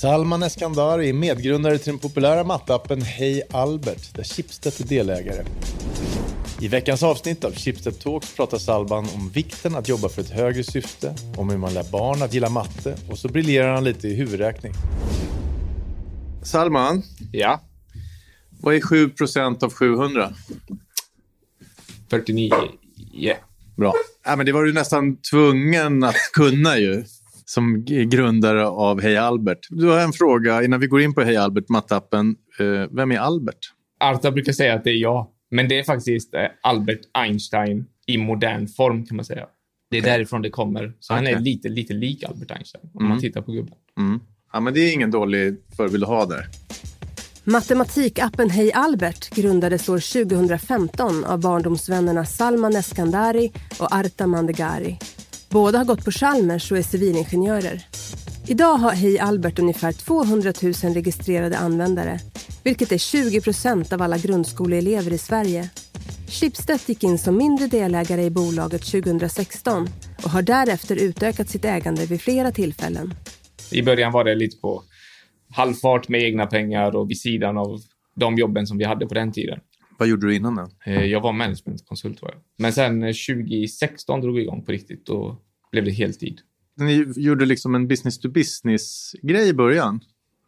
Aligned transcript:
Salman 0.00 0.42
Eskandari 0.42 1.08
är 1.08 1.12
medgrundare 1.12 1.78
till 1.78 1.92
den 1.92 1.98
populära 1.98 2.44
matteappen 2.44 3.02
Hej 3.02 3.42
Albert, 3.50 4.14
där 4.14 4.24
Schibsted 4.24 4.72
är 4.80 4.84
delägare. 4.84 5.44
I 6.60 6.68
veckans 6.68 7.02
avsnitt 7.02 7.44
av 7.44 7.52
Schibsted 7.54 8.00
Talks 8.00 8.36
pratar 8.36 8.58
Salman 8.58 9.06
om 9.14 9.30
vikten 9.30 9.74
att 9.74 9.88
jobba 9.88 10.08
för 10.08 10.22
ett 10.22 10.30
högre 10.30 10.64
syfte, 10.64 11.14
om 11.36 11.50
hur 11.50 11.58
man 11.58 11.74
lär 11.74 11.90
barn 11.92 12.22
att 12.22 12.34
gilla 12.34 12.48
matte 12.48 12.96
och 13.10 13.18
så 13.18 13.28
briljerar 13.28 13.74
han 13.74 13.84
lite 13.84 14.08
i 14.08 14.14
huvudräkning. 14.14 14.72
Salman, 16.42 17.02
Ja, 17.32 17.60
vad 18.60 18.74
är 18.74 18.80
7% 18.80 19.64
av 19.64 19.72
700? 19.72 20.32
49. 22.10 22.52
Yeah. 23.14 23.38
Bra. 23.76 23.94
Ja, 24.24 24.36
men 24.36 24.46
det 24.46 24.52
var 24.52 24.64
du 24.64 24.72
nästan 24.72 25.16
tvungen 25.16 26.04
att 26.04 26.32
kunna 26.32 26.78
ju, 26.78 27.04
som 27.48 27.84
grundare 27.84 28.66
av 28.66 29.00
Hej 29.00 29.16
Albert. 29.16 29.66
Du 29.70 29.86
har 29.86 30.00
en 30.00 30.12
fråga 30.12 30.62
innan 30.62 30.80
vi 30.80 30.86
går 30.86 31.00
in 31.00 31.14
på 31.14 31.20
Hej 31.20 31.36
Albert, 31.36 31.68
mattappen. 31.68 32.36
Eh, 32.58 32.90
vem 32.90 33.12
är 33.12 33.18
Albert? 33.18 33.58
Arta 34.00 34.30
brukar 34.30 34.52
säga 34.52 34.74
att 34.74 34.84
det 34.84 34.90
är 34.90 34.96
jag, 34.96 35.26
men 35.50 35.68
det 35.68 35.78
är 35.78 35.84
faktiskt 35.84 36.34
eh, 36.34 36.40
Albert 36.62 37.00
Einstein 37.12 37.86
i 38.06 38.18
modern 38.18 38.68
form 38.68 39.06
kan 39.06 39.16
man 39.16 39.24
säga. 39.24 39.46
Det 39.90 39.98
är 39.98 40.02
därifrån 40.02 40.42
det 40.42 40.50
kommer. 40.50 40.92
Så 41.00 41.14
han 41.14 41.26
är 41.26 41.38
lite, 41.38 41.68
lite 41.68 41.94
lik 41.94 42.24
Albert 42.24 42.50
Einstein 42.50 42.90
om 42.94 43.08
man 43.08 43.20
tittar 43.20 43.42
på 43.42 43.52
gubben. 43.52 43.74
Mm. 43.98 44.20
Ja, 44.52 44.60
men 44.60 44.74
det 44.74 44.80
är 44.80 44.92
ingen 44.92 45.10
dålig 45.10 45.56
förebild 45.76 46.02
att 46.02 46.08
ha 46.08 46.26
där. 46.26 46.46
Matematikappen 47.44 48.50
Hej 48.50 48.72
Albert 48.72 49.34
grundades 49.34 49.88
år 49.88 50.24
2015 50.24 51.24
av 51.24 51.40
barndomsvännerna 51.40 52.24
Salman 52.24 52.76
Eskandari 52.76 53.52
och 53.80 53.94
Arta 53.94 54.26
Mandegari. 54.26 54.98
Båda 55.50 55.78
har 55.78 55.84
gått 55.84 56.04
på 56.04 56.10
Chalmers 56.10 56.72
och 56.72 56.78
är 56.78 56.82
civilingenjörer. 56.82 57.86
Idag 58.46 58.74
har 58.74 58.92
Hej 58.92 59.18
Albert 59.18 59.58
ungefär 59.58 59.92
200 59.92 60.52
000 60.62 60.72
registrerade 60.94 61.58
användare 61.58 62.20
vilket 62.68 62.92
är 62.92 62.98
20 62.98 63.40
procent 63.40 63.92
av 63.92 64.02
alla 64.02 64.18
grundskoleelever 64.18 65.12
i 65.12 65.18
Sverige. 65.18 65.70
Schibsted 66.28 66.80
gick 66.86 67.04
in 67.04 67.18
som 67.18 67.36
mindre 67.36 67.66
delägare 67.66 68.22
i 68.22 68.30
bolaget 68.30 68.82
2016 68.82 69.88
och 70.24 70.30
har 70.30 70.42
därefter 70.42 70.96
utökat 70.96 71.48
sitt 71.48 71.64
ägande 71.64 72.06
vid 72.06 72.20
flera 72.20 72.52
tillfällen. 72.52 73.14
I 73.70 73.82
början 73.82 74.12
var 74.12 74.24
det 74.24 74.34
lite 74.34 74.60
på 74.60 74.82
halvfart 75.50 76.08
med 76.08 76.22
egna 76.22 76.46
pengar 76.46 76.96
och 76.96 77.10
vid 77.10 77.20
sidan 77.20 77.58
av 77.58 77.80
de 78.14 78.38
jobben 78.38 78.66
som 78.66 78.78
vi 78.78 78.84
hade 78.84 79.06
på 79.06 79.14
den 79.14 79.32
tiden. 79.32 79.60
Vad 79.98 80.08
gjorde 80.08 80.26
du 80.26 80.34
innan 80.34 80.54
den? 80.56 80.70
Eh, 80.86 81.04
Jag 81.04 81.20
var 81.20 81.32
managementkonsult 81.32 82.22
var 82.22 82.30
jag. 82.30 82.40
Men 82.58 82.72
sen 82.72 83.02
eh, 83.02 83.12
2016 83.28 84.20
drog 84.20 84.34
vi 84.36 84.42
igång 84.42 84.62
på 84.64 84.72
riktigt 84.72 85.08
och 85.08 85.34
blev 85.72 85.84
det 85.84 85.90
heltid. 85.90 86.40
Ni 86.76 87.06
gjorde 87.16 87.46
liksom 87.46 87.74
en 87.74 87.88
business 87.88 88.18
to 88.18 88.28
business-grej 88.28 89.48
i 89.48 89.52
början. 89.52 90.00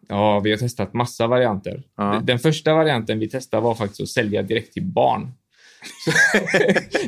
Ja, 0.08 0.40
vi 0.40 0.50
har 0.50 0.58
testat 0.58 0.94
massa 0.94 1.26
varianter. 1.26 1.82
Ja. 1.96 2.20
Den 2.24 2.38
första 2.38 2.74
varianten 2.74 3.18
vi 3.18 3.28
testade 3.30 3.62
var 3.62 3.74
faktiskt 3.74 4.00
att 4.00 4.08
sälja 4.08 4.42
direkt 4.42 4.72
till 4.72 4.84
barn. 4.84 5.32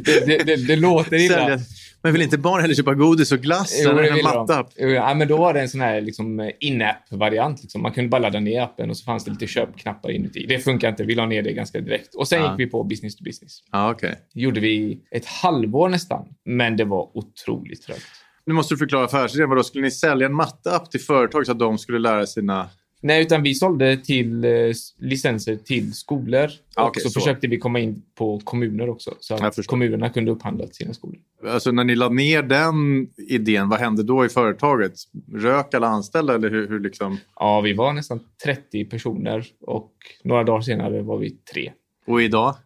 Det, 0.04 0.26
det, 0.26 0.38
det, 0.44 0.56
det 0.66 0.76
låter 0.76 1.16
illa. 1.16 1.34
Sälja. 1.34 1.58
Men 2.02 2.12
vill 2.12 2.22
inte 2.22 2.38
barn 2.38 2.60
heller 2.60 2.74
köpa 2.74 2.94
godis 2.94 3.32
och 3.32 3.38
glass 3.38 3.80
Jo, 3.84 3.90
eller 3.90 4.02
en 4.02 4.22
mattapp? 4.24 4.72
Jo, 4.76 4.88
Ja, 4.88 5.14
men 5.14 5.28
då 5.28 5.36
var 5.36 5.54
det 5.54 5.60
en 5.60 5.68
sån 5.68 5.80
här 5.80 6.00
liksom, 6.00 6.50
in-app-variant. 6.60 7.62
Liksom. 7.62 7.82
Man 7.82 7.92
kunde 7.92 8.08
bara 8.08 8.18
ladda 8.22 8.40
ner 8.40 8.62
appen 8.62 8.90
och 8.90 8.96
så 8.96 9.04
fanns 9.04 9.24
det 9.24 9.30
lite 9.30 9.46
köpknappar 9.46 10.10
inuti. 10.10 10.46
Det 10.48 10.58
funkar 10.58 10.88
inte. 10.88 11.04
Vi 11.04 11.14
la 11.14 11.26
ner 11.26 11.42
det 11.42 11.52
ganska 11.52 11.80
direkt. 11.80 12.14
Och 12.14 12.28
sen 12.28 12.42
Ja. 12.42 12.50
gick 12.50 12.60
vi 12.66 12.70
på 12.70 12.84
business 12.84 13.16
to 13.16 13.24
business. 13.24 13.58
Ja, 13.72 13.90
okej. 13.90 14.14
gjorde 14.34 14.60
vi 14.60 15.00
ett 15.10 15.26
halvår 15.26 15.88
nästan, 15.88 16.24
men 16.44 16.76
det 16.76 16.84
var 16.84 17.16
otroligt 17.16 17.82
trögt. 17.82 18.02
Nu 18.46 18.54
måste 18.54 18.74
du 18.74 18.78
förklara 18.78 19.04
affärsidén. 19.04 19.48
Vadå, 19.48 19.62
skulle 19.62 19.84
ni 19.84 19.90
sälja 19.90 20.26
en 20.26 20.34
mattapp 20.34 20.90
till 20.90 21.00
företag 21.00 21.46
så 21.46 21.52
att 21.52 21.58
de 21.58 21.78
skulle 21.78 21.98
lära 21.98 22.26
sina... 22.26 22.68
Nej, 23.04 23.22
utan 23.22 23.42
vi 23.42 23.54
sålde 23.54 23.96
till 23.96 24.44
eh, 24.44 24.50
licenser 24.98 25.56
till 25.56 25.92
skolor 25.92 26.50
Ah, 26.74 26.88
och 26.88 26.96
så, 26.96 27.10
så. 27.10 27.20
försökte 27.20 27.46
vi 27.46 27.58
komma 27.58 27.80
in 27.80 28.02
på 28.14 28.40
kommuner 28.44 28.88
också 28.88 29.14
så 29.20 29.34
att 29.34 29.66
kommunerna 29.66 30.08
kunde 30.08 30.30
upphandla 30.30 30.66
till 30.66 30.74
sina 30.74 30.94
skolor. 30.94 31.18
Alltså 31.46 31.70
när 31.70 31.84
ni 31.84 31.94
la 31.94 32.08
ner 32.08 32.42
den 32.42 33.08
idén, 33.28 33.68
vad 33.68 33.80
hände 33.80 34.02
då 34.02 34.24
i 34.24 34.28
företaget? 34.28 34.92
Rök 35.32 35.74
alla 35.74 35.86
anställda 35.86 36.34
eller 36.34 36.50
hur, 36.50 36.68
hur 36.68 36.80
liksom? 36.80 37.18
Ja, 37.36 37.60
vi 37.60 37.72
var 37.72 37.92
nästan 37.92 38.20
30 38.44 38.84
personer 38.84 39.46
och 39.60 39.92
några 40.24 40.44
dagar 40.44 40.60
senare 40.60 41.02
var 41.02 41.18
vi 41.18 41.30
tre. 41.30 41.72
Och 42.06 42.22
idag? 42.22 42.56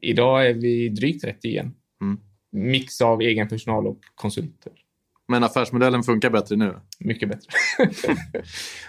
Idag 0.00 0.46
är 0.46 0.54
vi 0.54 0.88
drygt 0.88 1.22
30 1.22 1.48
igen. 1.48 1.74
Mm. 2.00 2.18
Mix 2.52 3.00
av 3.00 3.20
egen 3.20 3.48
personal 3.48 3.86
och 3.86 3.98
konsulter. 4.14 4.72
Men 5.28 5.44
affärsmodellen 5.44 6.02
funkar 6.02 6.30
bättre 6.30 6.56
nu? 6.56 6.74
Mycket 7.00 7.28
bättre. 7.28 7.48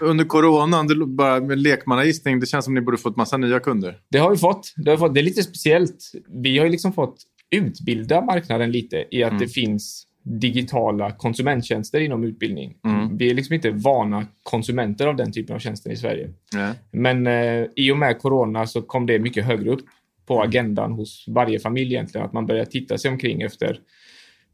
Under 0.00 0.24
coronan, 0.24 0.86
det, 0.86 1.06
bara 1.06 1.40
med 1.40 1.58
lekmannagissning, 1.58 2.40
det 2.40 2.46
känns 2.46 2.64
som 2.64 2.74
ni 2.74 2.80
borde 2.80 2.98
fått 2.98 3.16
massa 3.16 3.36
nya 3.36 3.60
kunder. 3.60 3.98
Det 4.10 4.18
har 4.18 4.30
vi 4.30 4.36
fått. 4.36 4.72
Det, 4.76 4.90
har 4.90 4.96
vi 4.96 5.00
fått. 5.00 5.14
det 5.14 5.20
är 5.20 5.24
lite 5.24 5.42
speciellt. 5.42 6.12
Vi 6.42 6.58
har 6.58 6.64
ju 6.64 6.70
liksom 6.70 6.92
fått 6.92 7.16
utbilda 7.50 8.20
marknaden 8.20 8.70
lite 8.70 9.04
i 9.10 9.24
att 9.24 9.38
det 9.38 9.48
finns 9.48 10.04
digitala 10.22 11.12
konsumenttjänster 11.12 12.00
inom 12.00 12.24
utbildning. 12.24 12.76
Mm. 12.84 13.16
Vi 13.16 13.30
är 13.30 13.34
liksom 13.34 13.54
inte 13.54 13.70
vana 13.70 14.26
konsumenter 14.42 15.06
av 15.06 15.16
den 15.16 15.32
typen 15.32 15.56
av 15.56 15.58
tjänster 15.58 15.90
i 15.90 15.96
Sverige. 15.96 16.30
Nej. 16.52 16.74
Men 16.92 17.26
eh, 17.26 17.66
i 17.76 17.92
och 17.92 17.98
med 17.98 18.18
corona 18.18 18.66
så 18.66 18.82
kom 18.82 19.06
det 19.06 19.18
mycket 19.18 19.44
högre 19.44 19.70
upp 19.70 19.80
på 20.26 20.42
agendan 20.42 20.92
hos 20.92 21.24
varje 21.28 21.60
familj 21.60 21.94
egentligen. 21.94 22.26
Att 22.26 22.32
man 22.32 22.46
börjar 22.46 22.64
titta 22.64 22.98
sig 22.98 23.10
omkring 23.10 23.42
efter 23.42 23.80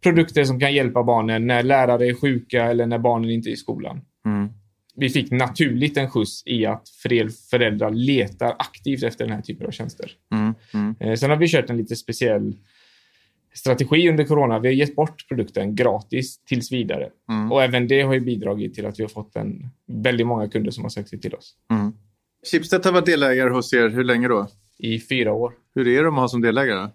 produkter 0.05 0.45
som 0.45 0.61
kan 0.61 0.75
hjälpa 0.75 1.03
barnen 1.03 1.47
när 1.47 1.63
lärare 1.63 2.07
är 2.07 2.15
sjuka 2.15 2.65
eller 2.65 2.87
när 2.87 2.99
barnen 2.99 3.31
inte 3.31 3.49
är 3.49 3.53
i 3.53 3.57
skolan. 3.57 4.01
Mm. 4.27 4.49
Vi 4.97 5.09
fick 5.09 5.31
naturligt 5.31 5.97
en 5.97 6.11
skjuts 6.11 6.43
i 6.47 6.67
att 6.67 6.89
fler 7.03 7.29
föräldrar 7.51 7.91
letar 7.91 8.55
aktivt 8.59 9.03
efter 9.03 9.25
den 9.25 9.35
här 9.35 9.43
typen 9.43 9.67
av 9.67 9.71
tjänster. 9.71 10.11
Mm. 10.33 10.55
Mm. 10.75 10.95
Eh, 11.01 11.15
Sen 11.15 11.31
har 11.31 11.37
vi 11.37 11.49
kört 11.49 11.71
en 11.71 11.77
lite 11.77 11.97
speciell 11.97 12.57
strategi 13.55 14.09
under 14.11 14.25
corona. 14.25 14.59
Vi 14.59 14.69
har 14.69 14.75
gett 14.75 14.97
bort 14.97 15.29
produkten 15.29 15.75
gratis 15.75 16.45
tills 16.45 16.73
vidare. 16.73 17.09
Mm. 17.29 17.53
Och 17.53 17.63
även 17.63 17.89
det 17.89 18.03
har 18.03 18.21
bidragit 18.21 18.75
till 18.75 18.87
att 18.87 18.99
vi 18.99 19.03
har 19.03 19.11
fått 19.11 19.37
en, 19.37 19.67
väldigt 19.87 20.27
många 20.27 20.49
kunder 20.49 20.71
som 20.71 20.85
har 20.85 20.91
sökt 20.91 21.09
sig 21.09 21.21
till 21.21 21.35
oss 21.35 21.55
Mm. 21.71 21.93
Schibsted 22.51 22.85
har 22.85 22.93
varit 22.93 23.07
delägare 23.07 23.51
hos 23.51 23.73
er, 23.73 23.89
hur 23.89 24.05
länge 24.05 24.29
då? 24.29 24.49
i 24.79 25.01
fyra 25.01 25.33
år. 25.33 25.53
Hur 25.75 25.89
är 25.89 26.05
de 26.05 26.15
att 26.15 26.21
ha 26.21 26.29
som 26.29 26.43
delägare? 26.43 26.89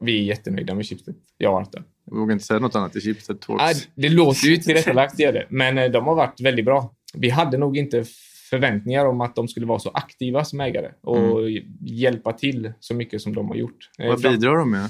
Vi 0.00 0.18
är 0.20 0.22
jättenöjda 0.22 0.74
med 0.74 0.86
Schibsted. 0.86 1.14
Jag 1.38 1.52
och 1.52 1.60
Arta. 1.60 1.82
Jag 2.10 2.16
vågar 2.16 2.32
inte 2.32 2.44
säga 2.44 2.60
något 2.60 2.74
annat 2.74 2.96
i 2.96 3.00
Schibsted 3.00 3.40
Talks. 3.40 3.64
Ah, 3.64 3.90
det 3.94 4.08
låter 4.08 4.46
ju 4.46 4.56
tillrättalagt, 4.56 5.16
det 5.16 5.22
gör 5.22 5.32
det. 5.32 5.46
Men 5.48 5.78
eh, 5.78 5.90
de 5.90 6.06
har 6.06 6.14
varit 6.14 6.40
väldigt 6.40 6.64
bra. 6.64 6.94
Vi 7.14 7.30
hade 7.30 7.58
nog 7.58 7.76
inte 7.76 8.04
förväntningar 8.50 9.06
om 9.06 9.20
att 9.20 9.34
de 9.34 9.48
skulle 9.48 9.66
vara 9.66 9.78
så 9.78 9.90
aktiva 9.90 10.44
som 10.44 10.60
ägare 10.60 10.90
och 11.00 11.50
hjälpa 11.80 12.32
till 12.32 12.72
så 12.80 12.94
mycket 12.94 13.22
som 13.22 13.34
de 13.34 13.48
har 13.48 13.56
gjort. 13.56 13.90
Eh, 13.98 14.08
Vad 14.08 14.22
bidrar 14.22 14.56
de 14.56 14.70
med? 14.70 14.88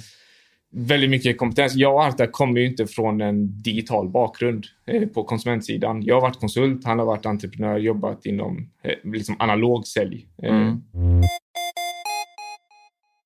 väldigt 0.71 1.11
mycket 1.11 1.39
kompetens. 1.39 1.75
Jag 1.75 1.95
och 1.95 2.05
Arta 2.05 2.27
kommer 2.27 2.61
ju 2.61 2.67
inte 2.67 2.87
från 2.87 3.21
en 3.21 3.63
digital 3.63 4.09
bakgrund 4.09 4.67
eh, 4.87 5.09
på 5.09 5.25
konsumentsidan. 5.25 6.03
Jag 6.03 6.15
har 6.15 6.23
varit 6.23 6.41
konsult, 6.41 6.85
han 6.85 6.99
har 6.99 7.07
varit 7.07 7.27
entreprenör, 7.27 7.79
jobbat 7.79 8.27
inom 8.27 8.71
liksom 9.05 9.37
analog 9.39 9.87
sälj. 9.87 10.27
Mm. 10.43 10.83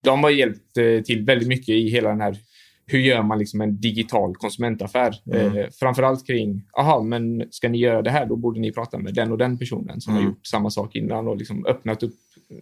De 0.05 0.23
har 0.23 0.31
hjälpt 0.31 0.75
till 1.05 1.25
väldigt 1.25 1.49
mycket 1.49 1.69
i 1.69 1.89
hela 1.89 2.09
den 2.09 2.21
här 2.21 2.37
hur 2.93 2.99
gör 2.99 3.23
man 3.23 3.39
liksom 3.39 3.61
en 3.61 3.81
digital 3.81 4.35
konsumentaffär? 4.37 5.15
Mm. 5.27 5.57
Eh, 5.57 5.67
framförallt 5.81 6.27
kring, 6.27 6.63
aha, 6.79 7.03
men 7.03 7.45
ska 7.51 7.69
ni 7.69 7.79
göra 7.79 8.03
det 8.03 8.11
här, 8.11 8.27
då 8.27 8.37
borde 8.37 8.61
ni 8.61 8.73
prata 8.73 8.99
med 8.99 9.15
den 9.15 9.33
och 9.33 9.39
den 9.39 9.59
personen 9.59 10.01
som 10.01 10.13
Mm. 10.13 10.25
har 10.25 10.31
gjort 10.31 10.47
samma 10.47 10.71
sak 10.71 10.97
innan 10.97 11.29
och 11.29 11.37
liksom 11.37 11.67
öppnat 11.67 12.03
upp 12.03 12.15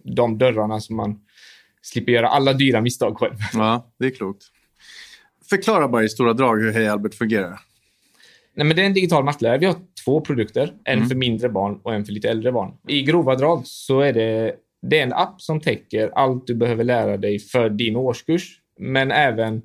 de 0.03 0.37
dörrarna 0.37 0.79
så 0.79 0.93
man 0.93 1.19
slipper 1.81 2.11
göra 2.11 2.27
alla 2.27 2.53
dyra 2.53 2.81
misstag 2.81 3.17
själv. 3.17 3.33
Ja, 3.53 3.91
det 3.99 4.05
är 4.05 4.09
klokt. 4.11 4.43
Förklara 5.49 5.87
bara 5.87 6.03
i 6.03 6.09
stora 6.09 6.33
drag 6.33 6.61
hur 6.61 6.71
Hej 6.71 6.87
Albert 6.87 7.13
fungerar. 7.13 7.59
Nej, 8.53 8.67
men 8.67 8.75
det 8.75 8.81
är 8.81 8.85
en 8.85 8.93
digital 8.93 9.23
mattelärare. 9.23 9.57
Vi 9.57 9.65
har 9.65 9.75
två 10.05 10.21
produkter. 10.21 10.73
En 10.83 10.97
Mm. 10.97 11.09
för 11.09 11.15
mindre 11.15 11.49
barn 11.49 11.79
och 11.83 11.93
en 11.93 12.05
för 12.05 12.13
lite 12.13 12.29
äldre 12.29 12.51
barn. 12.51 12.71
I 12.87 13.01
grova 13.01 13.35
drag 13.35 13.61
så 13.67 13.99
är 14.01 14.13
det, 14.13 14.55
det 14.81 14.99
är 14.99 15.03
en 15.03 15.13
app 15.13 15.41
som 15.41 15.61
täcker 15.61 16.11
allt 16.15 16.47
du 16.47 16.55
behöver 16.55 16.83
lära 16.83 17.17
dig 17.17 17.39
för 17.39 17.69
din 17.69 17.95
årskurs, 17.95 18.61
men 18.79 19.11
även 19.11 19.61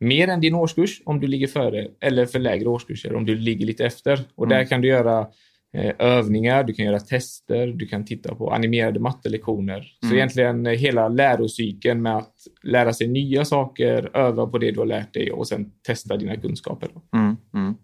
mer 0.00 0.28
än 0.28 0.40
din 0.40 0.54
årskurs 0.54 1.02
om 1.04 1.20
du 1.20 1.26
ligger 1.26 1.46
före 1.46 1.86
eller 2.00 2.26
för 2.26 2.38
lägre 2.38 2.68
årskurser 2.68 3.14
om 3.14 3.24
du 3.26 3.34
ligger 3.36 3.66
lite 3.66 3.84
efter. 3.86 4.20
Och 4.34 4.46
Mm. 4.46 4.58
där 4.58 4.64
kan 4.64 4.80
du 4.80 4.88
göra 4.88 5.26
eh, 5.74 5.94
övningar, 5.98 6.64
du 6.64 6.72
kan 6.72 6.84
göra 6.86 7.00
tester, 7.00 7.66
du 7.66 7.86
kan 7.86 8.04
titta 8.04 8.34
på 8.34 8.50
animerade 8.52 9.00
mattelektioner. 9.00 9.80
Så 10.00 10.06
Mm. 10.06 10.16
egentligen 10.16 10.66
eh, 10.66 10.72
hela 10.72 11.08
lärocykeln 11.08 12.02
med 12.02 12.16
att 12.16 12.34
lära 12.62 12.92
sig 12.92 13.08
nya 13.08 13.44
saker, 13.44 14.10
öva 14.16 14.46
på 14.46 14.58
det 14.58 14.70
du 14.70 14.78
har 14.78 14.86
lärt 14.86 15.14
dig 15.14 15.32
och 15.32 15.48
sen 15.48 15.70
testa 15.86 16.16
dina 16.16 16.36
kunskaper. 16.36 16.88
Mm. 17.14 17.36
Mm. 17.54 17.74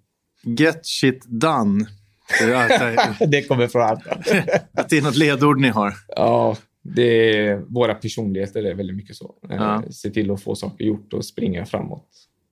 Get 0.58 0.80
shit 0.82 1.24
done. 1.26 1.84
Det 3.28 3.42
kommer 3.48 3.66
från 3.66 3.82
Arta. 3.82 4.10
att 4.72 4.88
det 4.88 4.98
är 4.98 5.02
något 5.02 5.16
ledord 5.16 5.60
ni 5.60 5.68
har. 5.68 5.92
Ja, 6.08 6.56
det 6.82 7.36
är, 7.46 7.56
våra 7.68 7.94
personligheter 7.94 8.64
är 8.64 8.74
väldigt 8.74 8.96
mycket 8.96 9.16
så. 9.16 9.34
Eh, 9.50 9.56
Ja. 9.56 9.82
Se 9.90 10.10
till 10.10 10.30
att 10.30 10.42
få 10.42 10.54
saker 10.54 10.84
gjort 10.84 11.12
och 11.12 11.24
springa 11.24 11.66
framåt. 11.66 12.08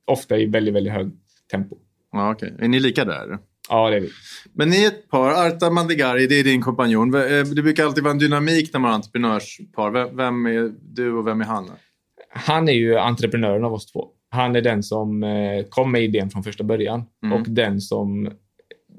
Ofta 0.07 0.39
i 0.39 0.47
väldigt, 0.47 0.75
väldigt 0.75 0.93
högt 0.93 1.15
tempo. 1.51 1.77
Ja, 2.13 2.33
okej. 2.33 2.55
Är 2.59 2.69
ni 2.69 2.81
lika 2.81 3.05
där? 3.05 3.39
Ja, 3.69 3.91
det 3.91 3.97
är 3.97 4.01
vi. 4.01 4.09
Men 4.53 4.69
ni 4.69 4.85
är 4.85 4.89
ett 4.89 5.09
par. 5.09 5.47
Arta 5.47 5.71
Mandigari, 5.71 6.27
det 6.27 6.35
är 6.35 6.45
din 6.45 6.63
kompanjon. 6.63 7.15
Eh, 7.15 7.21
Det 7.55 7.63
brukar 7.63 7.85
alltid 7.85 8.03
vara 8.05 8.13
en 8.13 8.19
dynamik 8.19 8.73
när 8.73 8.81
man 8.81 8.89
har 8.91 8.95
entreprenörspar. 8.97 10.17
Vem 10.17 10.47
är 10.47 10.73
du 10.83 11.13
och 11.13 11.27
vem 11.27 11.41
är 11.41 11.45
han? 11.45 11.71
Han 12.33 12.69
är 12.69 12.73
ju 12.73 12.97
entreprenören 12.97 13.65
av 13.65 13.73
oss 13.73 13.93
två. 13.93 14.09
Han 14.31 14.57
är 14.57 14.61
den 14.63 14.83
som 14.83 15.23
eh, 15.23 15.65
kom 15.69 15.93
med 15.93 16.03
idén 16.05 16.31
från 16.31 16.43
första 16.43 16.65
början 16.65 17.03
Mm. 17.25 17.41
och 17.41 17.47
den 17.51 17.81
som 17.81 18.31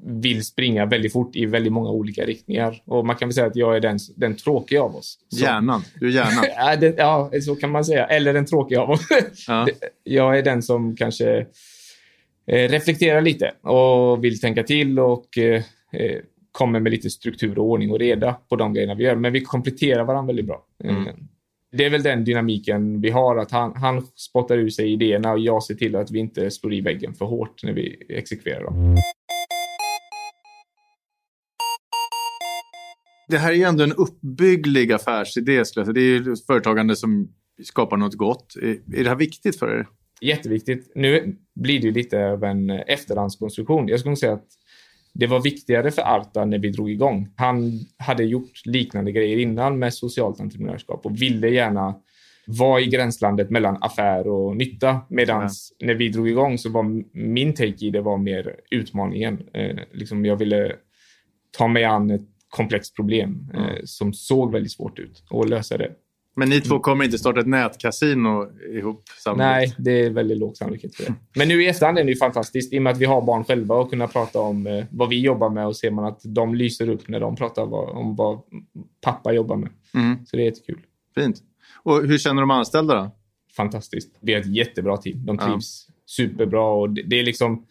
vill 0.04 0.44
springa 0.44 0.86
väldigt 0.86 1.12
fort 1.12 1.36
i 1.36 1.46
väldigt 1.46 1.72
många 1.72 1.90
olika 1.90 2.24
riktningar. 2.26 2.82
Och 2.86 3.06
man 3.06 3.16
kan 3.16 3.28
väl 3.28 3.34
säga 3.34 3.46
att 3.46 3.56
jag 3.56 3.76
är 3.76 3.80
den, 3.80 3.98
den 4.16 4.36
tråkiga 4.36 4.82
av 4.82 4.96
oss. 4.96 5.18
Så- 5.28 5.44
Hjärnan. 5.44 5.82
Du 6.00 6.08
är 6.08 6.12
hjärnan. 6.12 6.94
Ja, 6.96 7.30
så 7.46 7.56
kan 7.56 7.70
man 7.70 7.84
säga. 7.84 8.06
Eller 8.06 8.32
den 8.34 8.46
tråkiga 8.46 8.80
av 8.80 8.90
oss. 8.90 9.06
Ja. 9.48 9.68
Jag 10.04 10.38
är 10.38 10.42
den 10.42 10.62
som 10.62 10.96
kanske 10.96 11.46
eh, 12.46 12.68
reflekterar 12.68 13.20
lite 13.20 13.52
och 13.60 14.24
vill 14.24 14.40
tänka 14.40 14.62
till 14.62 14.98
och 14.98 15.38
eh, 15.38 15.62
eh, 15.92 16.16
kommer 16.52 16.80
med 16.80 16.92
lite 16.92 17.10
struktur 17.10 17.58
och 17.58 17.64
ordning 17.64 17.90
och 17.90 17.98
reda 17.98 18.32
på 18.48 18.56
de 18.56 18.74
grejerna 18.74 18.94
vi 18.94 19.04
gör. 19.04 19.16
Men 19.16 19.32
vi 19.32 19.40
kompletterar 19.40 20.04
varandra 20.04 20.26
väldigt 20.26 20.46
bra. 20.46 20.64
Mm. 20.84 21.04
Det 21.72 21.84
är 21.84 21.90
väl 21.90 22.02
den 22.02 22.24
dynamiken 22.24 23.00
vi 23.00 23.10
har, 23.10 23.36
att 23.36 23.50
han, 23.50 23.76
han 23.76 24.06
spottar 24.16 24.58
ur 24.58 24.70
sig 24.70 24.92
idéerna 24.92 25.32
och 25.32 25.38
jag 25.38 25.62
ser 25.62 25.74
till 25.74 25.96
att 25.96 26.10
vi 26.10 26.18
inte 26.18 26.50
slår 26.50 26.74
i 26.74 26.80
väggen 26.80 27.14
för 27.14 27.24
hårt 27.26 27.64
när 27.64 27.72
vi 27.72 28.02
exekverar 28.08 28.64
dem. 28.64 28.96
Det 33.32 33.38
här 33.38 33.52
är 33.52 33.56
ju 33.56 33.62
ändå 33.62 33.84
en 33.84 33.92
uppbygglig 33.92 34.92
affärsidé. 34.92 35.62
Det 35.74 36.00
är 36.00 36.04
ju 36.04 36.36
företagande 36.46 36.96
som 36.96 37.28
skapar 37.64 37.96
något 37.96 38.14
gott. 38.14 38.56
Är 38.62 39.02
det 39.02 39.08
här 39.08 39.16
viktigt 39.16 39.58
för 39.58 39.78
er? 39.78 39.86
Jätteviktigt. 40.20 40.92
Nu 40.94 41.36
blir 41.54 41.80
det 41.80 41.86
ju 41.86 41.92
lite 41.92 42.26
av 42.26 42.44
en 42.44 42.70
efterhandskonstruktion. 42.70 43.88
Jag 43.88 44.00
skulle 44.00 44.16
säga 44.16 44.32
att 44.32 44.46
det 45.14 45.26
var 45.26 45.40
viktigare 45.40 45.90
för 45.90 46.02
Arta 46.02 46.44
när 46.44 46.58
vi 46.58 46.70
drog 46.70 46.90
igång. 46.90 47.28
Han 47.36 47.80
hade 47.98 48.24
gjort 48.24 48.66
liknande 48.66 49.12
grejer 49.12 49.38
innan 49.38 49.78
med 49.78 49.94
socialt 49.94 50.40
entreprenörskap 50.40 51.06
och 51.06 51.22
ville 51.22 51.48
gärna 51.48 51.94
vara 52.46 52.80
i 52.80 52.86
gränslandet 52.86 53.50
mellan 53.50 53.78
affär 53.80 54.28
och 54.28 54.56
nytta. 54.56 55.00
Medan 55.08 55.50
när 55.80 55.94
vi 55.94 56.08
drog 56.08 56.28
igång 56.28 56.58
så 56.58 56.70
var 56.70 57.02
min 57.18 57.54
take 57.54 57.86
i 57.86 57.90
det 57.90 58.00
var 58.00 58.18
mer 58.18 58.56
utmaningen. 58.70 59.42
Eh, 59.54 59.76
liksom 59.92 60.24
jag 60.24 60.36
ville 60.36 60.72
ta 61.50 61.68
mig 61.68 61.84
an 61.84 62.10
ett 62.10 62.31
komplext 62.56 62.96
problem 62.96 63.50
eh, 63.54 63.60
som 63.84 64.12
såg 64.12 64.52
väldigt 64.52 64.72
svårt 64.72 64.98
ut 64.98 65.24
och 65.30 65.48
lösa 65.48 65.78
det. 65.78 65.92
Men 66.36 66.48
ni 66.48 66.60
två 66.60 66.78
kommer 66.78 67.04
inte 67.04 67.18
starta 67.18 67.40
ett 67.40 67.46
nätkasino 67.46 68.46
ihop 68.78 69.02
samtidigt? 69.24 69.38
Nej, 69.38 69.74
det 69.78 69.90
är 69.90 70.10
väldigt 70.10 70.38
låg 70.38 70.56
sannolikhet 70.56 70.94
för 70.94 71.04
det. 71.04 71.14
Men 71.36 71.48
nu 71.48 71.62
i 71.62 71.68
efterhand 71.68 71.98
är 71.98 72.04
det 72.04 72.10
ju 72.10 72.16
fantastiskt 72.16 72.72
i 72.72 72.78
och 72.78 72.82
med 72.82 72.92
att 72.92 72.98
vi 72.98 73.04
har 73.04 73.22
barn 73.22 73.44
själva 73.44 73.74
och 73.74 73.90
kunna 73.90 74.06
prata 74.08 74.40
om 74.40 74.66
eh, 74.66 74.84
vad 74.90 75.08
vi 75.08 75.20
jobbar 75.20 75.50
med 75.50 75.66
och 75.66 75.76
ser 75.76 75.90
man 75.90 76.04
att 76.04 76.20
de 76.24 76.54
lyser 76.54 76.88
upp 76.88 77.08
när 77.08 77.20
de 77.20 77.36
pratar 77.36 77.62
om 77.96 78.16
vad 78.16 78.40
pappa 79.00 79.32
jobbar 79.32 79.56
med. 79.56 79.70
Mm, 79.94 80.26
Så 80.26 80.36
det 80.36 80.42
är 80.42 80.44
jättekul. 80.46 80.78
fint. 81.14 81.36
Och 81.82 82.06
hur 82.06 82.18
känner 82.18 82.42
de 82.42 82.50
anställda 82.50 82.94
då? 82.94 83.10
Fantastiskt. 83.56 84.16
Vi 84.20 84.32
har 84.34 84.40
ett 84.40 84.56
jättebra 84.56 84.96
team. 84.96 85.26
De 85.26 85.38
Ja. 85.40 85.46
trivs 85.46 85.86
superbra 86.06 86.64
och 86.64 86.90
det 86.90 87.20
är 87.20 87.24
liksom 87.24 87.66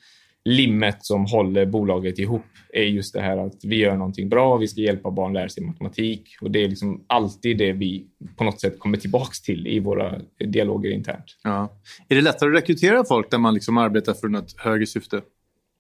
limmet 0.46 1.06
som 1.06 1.26
håller 1.26 1.66
bolaget 1.66 2.20
ihop 2.20 2.46
är 2.74 2.84
just 2.84 3.14
det 3.14 3.22
här 3.22 3.38
att 3.38 3.64
vi 3.64 3.76
gör 3.76 3.96
någonting 3.96 4.30
bra, 4.30 4.58
vi 4.58 4.68
ska 4.68 4.82
hjälpa 4.82 5.12
barn 5.12 5.34
lära 5.34 5.50
sig 5.50 5.64
matematik 5.64 6.30
och 6.42 6.52
det 6.52 6.64
är 6.64 6.68
liksom 6.68 7.04
alltid 7.08 7.58
det 7.58 7.74
vi 7.74 8.06
på 8.38 8.44
något 8.44 8.62
sätt 8.62 8.80
kommer 8.80 8.98
tillbaks 8.98 9.42
till 9.42 9.68
i 9.68 9.80
våra 9.80 10.22
dialoger 10.40 10.90
internt. 10.92 11.38
Ja. 11.44 11.82
Är 12.10 12.16
det 12.16 12.22
lättare 12.22 12.50
att 12.50 12.56
rekrytera 12.56 13.04
folk 13.06 13.32
där 13.32 13.38
man 13.38 13.54
liksom 13.54 13.78
arbetar 13.78 14.14
för 14.14 14.28
något 14.28 14.56
högre 14.58 14.86
syfte? 14.86 15.22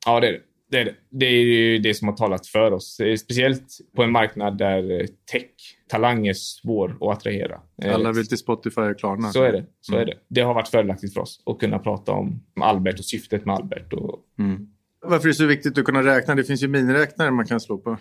Ja, 0.06 0.19
det 0.19 0.28
är 0.28 0.31
det. 0.31 0.42
Det 0.72 0.78
är, 0.80 0.86
det. 0.86 0.94
det 1.10 1.26
är 1.26 1.32
ju 1.42 1.78
det 1.80 1.94
som 1.94 2.08
har 2.08 2.16
talat 2.16 2.48
för 2.48 2.72
oss. 2.72 3.00
Eh, 3.00 3.16
Speciellt 3.16 3.66
på 3.96 4.04
en 4.04 4.12
marknad 4.12 4.58
där 4.58 4.92
eh, 5.02 5.06
tech-talang 5.32 6.28
är 6.28 6.34
svår 6.34 6.98
att 7.02 7.18
attrahera. 7.18 7.62
Eh, 7.84 7.94
Alla 7.96 8.12
vill 8.12 8.28
till 8.28 8.38
Spotify 8.38 8.82
och 8.82 9.00
Klarna. 9.00 9.32
Så 9.32 9.44
är 9.44 9.52
det. 9.52 9.66
Så 9.82 9.94
Mm. 9.94 10.02
är 10.02 10.06
det. 10.12 10.18
Det 10.28 10.42
har 10.42 10.54
varit 10.54 10.68
fördelaktigt 10.68 11.14
för 11.14 11.22
oss 11.22 11.44
att 11.46 11.60
kunna 11.60 11.80
prata 11.80 12.12
om 12.12 12.44
Albert 12.62 13.00
och 13.00 13.06
syftet 13.06 13.46
med 13.46 13.56
Albert. 13.56 13.94
Och, 13.94 14.20
Mm. 14.40 14.68
Varför 15.06 15.26
är 15.26 15.30
det 15.32 15.34
så 15.36 15.46
viktigt 15.46 15.78
att 15.78 15.86
kunna 15.86 16.04
räkna? 16.04 16.36
Det 16.36 16.44
finns 16.44 16.64
ju 16.64 16.68
miniräknare 16.68 17.32
man 17.32 17.46
kan 17.46 17.60
slå 17.60 17.78
på. 17.78 17.98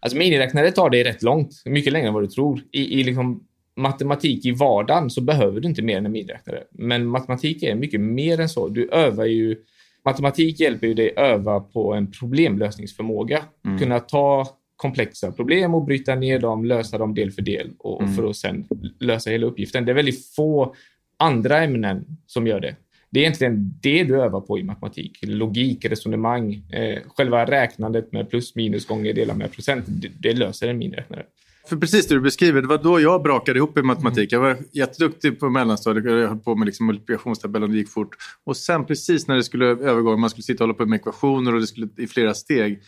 alltså 0.00 0.18
miniräknare 0.18 0.70
tar 0.72 0.90
det 0.90 1.04
rätt 1.04 1.22
långt. 1.22 1.62
Mycket 1.64 1.92
längre 1.92 2.08
än 2.08 2.14
vad 2.14 2.22
du 2.22 2.26
tror. 2.26 2.60
I, 2.72 3.00
i 3.00 3.04
liksom 3.04 3.44
matematik 3.76 4.46
i 4.46 4.50
vardagen 4.50 5.10
så 5.10 5.20
behöver 5.20 5.60
du 5.60 5.68
inte 5.68 5.82
mer 5.82 5.98
än 5.98 6.06
en 6.06 6.12
miniräknare. 6.12 6.62
Men 6.70 7.06
matematik 7.06 7.62
är 7.62 7.74
mycket 7.74 8.00
mer 8.00 8.40
än 8.40 8.48
så. 8.48 8.68
Du 8.68 8.88
övar 8.90 9.24
ju... 9.24 9.56
Matematik 10.06 10.60
hjälper 10.60 10.86
ju 10.86 10.94
dig 10.94 11.12
öva 11.16 11.60
på 11.60 11.94
en 11.94 12.12
problemlösningsförmåga. 12.12 13.42
Mm. 13.64 13.78
Kunna 13.78 14.00
ta 14.00 14.46
komplexa 14.76 15.32
problem 15.32 15.74
och 15.74 15.84
bryta 15.84 16.14
ner 16.14 16.38
dem, 16.38 16.64
lösa 16.64 16.98
dem 16.98 17.14
del 17.14 17.30
för 17.30 17.42
del 17.42 17.70
och, 17.78 18.02
Mm. 18.02 18.14
för 18.14 18.30
att 18.30 18.36
sen 18.36 18.64
lösa 19.00 19.30
hela 19.30 19.46
uppgiften. 19.46 19.84
Det 19.84 19.92
är 19.92 19.94
väldigt 19.94 20.34
få 20.34 20.74
andra 21.18 21.62
ämnen 21.64 22.04
som 22.26 22.46
gör 22.46 22.60
det. 22.60 22.76
Det 23.10 23.20
är 23.20 23.22
egentligen 23.22 23.78
det 23.82 24.04
du 24.04 24.22
övar 24.22 24.40
på 24.40 24.58
i 24.58 24.62
matematik. 24.62 25.18
Logik, 25.22 25.84
resonemang, 25.84 26.54
eh, 26.72 26.98
själva 27.16 27.44
räknandet 27.44 28.12
med 28.12 28.30
plus, 28.30 28.54
minus, 28.54 28.86
gånger, 28.86 29.12
dela 29.12 29.34
med 29.34 29.52
procent. 29.52 29.84
Det, 29.88 30.08
det 30.18 30.32
löser 30.32 30.68
en 30.68 30.78
miniräknare. 30.78 31.22
För 31.68 31.76
precis 31.76 32.06
det 32.06 32.14
du 32.14 32.20
beskriver, 32.20 32.62
det 32.62 32.68
var 32.68 32.78
då 32.78 33.00
jag 33.00 33.22
brakade 33.22 33.58
ihop 33.58 33.78
i 33.78 33.82
matematik. 33.82 34.32
Jag 34.32 34.40
var 34.40 34.58
jätteduktig 34.72 35.40
på 35.40 35.50
mellanstadiet. 35.50 36.04
Jag 36.04 36.28
höll 36.28 36.38
på 36.38 36.54
med 36.56 36.66
liksom 36.66 36.86
multiplikationstabellen 36.86 37.68
och 37.68 37.72
det 37.72 37.78
gick 37.78 37.90
fort. 37.90 38.16
Och 38.44 38.56
sen 38.56 38.84
precis 38.86 39.28
när 39.28 39.36
det 39.36 39.44
skulle 39.44 39.66
övergå, 39.66 40.16
man 40.16 40.30
skulle 40.30 40.42
sitta 40.42 40.64
och 40.64 40.68
hålla 40.68 40.78
på 40.78 40.86
med 40.86 40.96
ekvationer 40.96 41.54
och 41.54 41.60
det 41.60 41.66
skulle 41.66 41.88
i 41.96 42.06
flera 42.06 42.34
steg. 42.34 42.82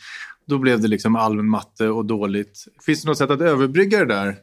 Då 0.47 0.59
blev 0.59 0.81
det 0.81 0.89
liksom 0.89 1.17
allmän 1.17 1.49
matte 1.49 1.89
och 1.89 2.05
dåligt. 2.05 2.65
Finns 2.87 3.03
det 3.03 3.09
något 3.09 3.19
sätt 3.19 3.31
att 3.31 3.41
överbrygga 3.41 3.99
det 3.99 4.15
där? 4.15 4.37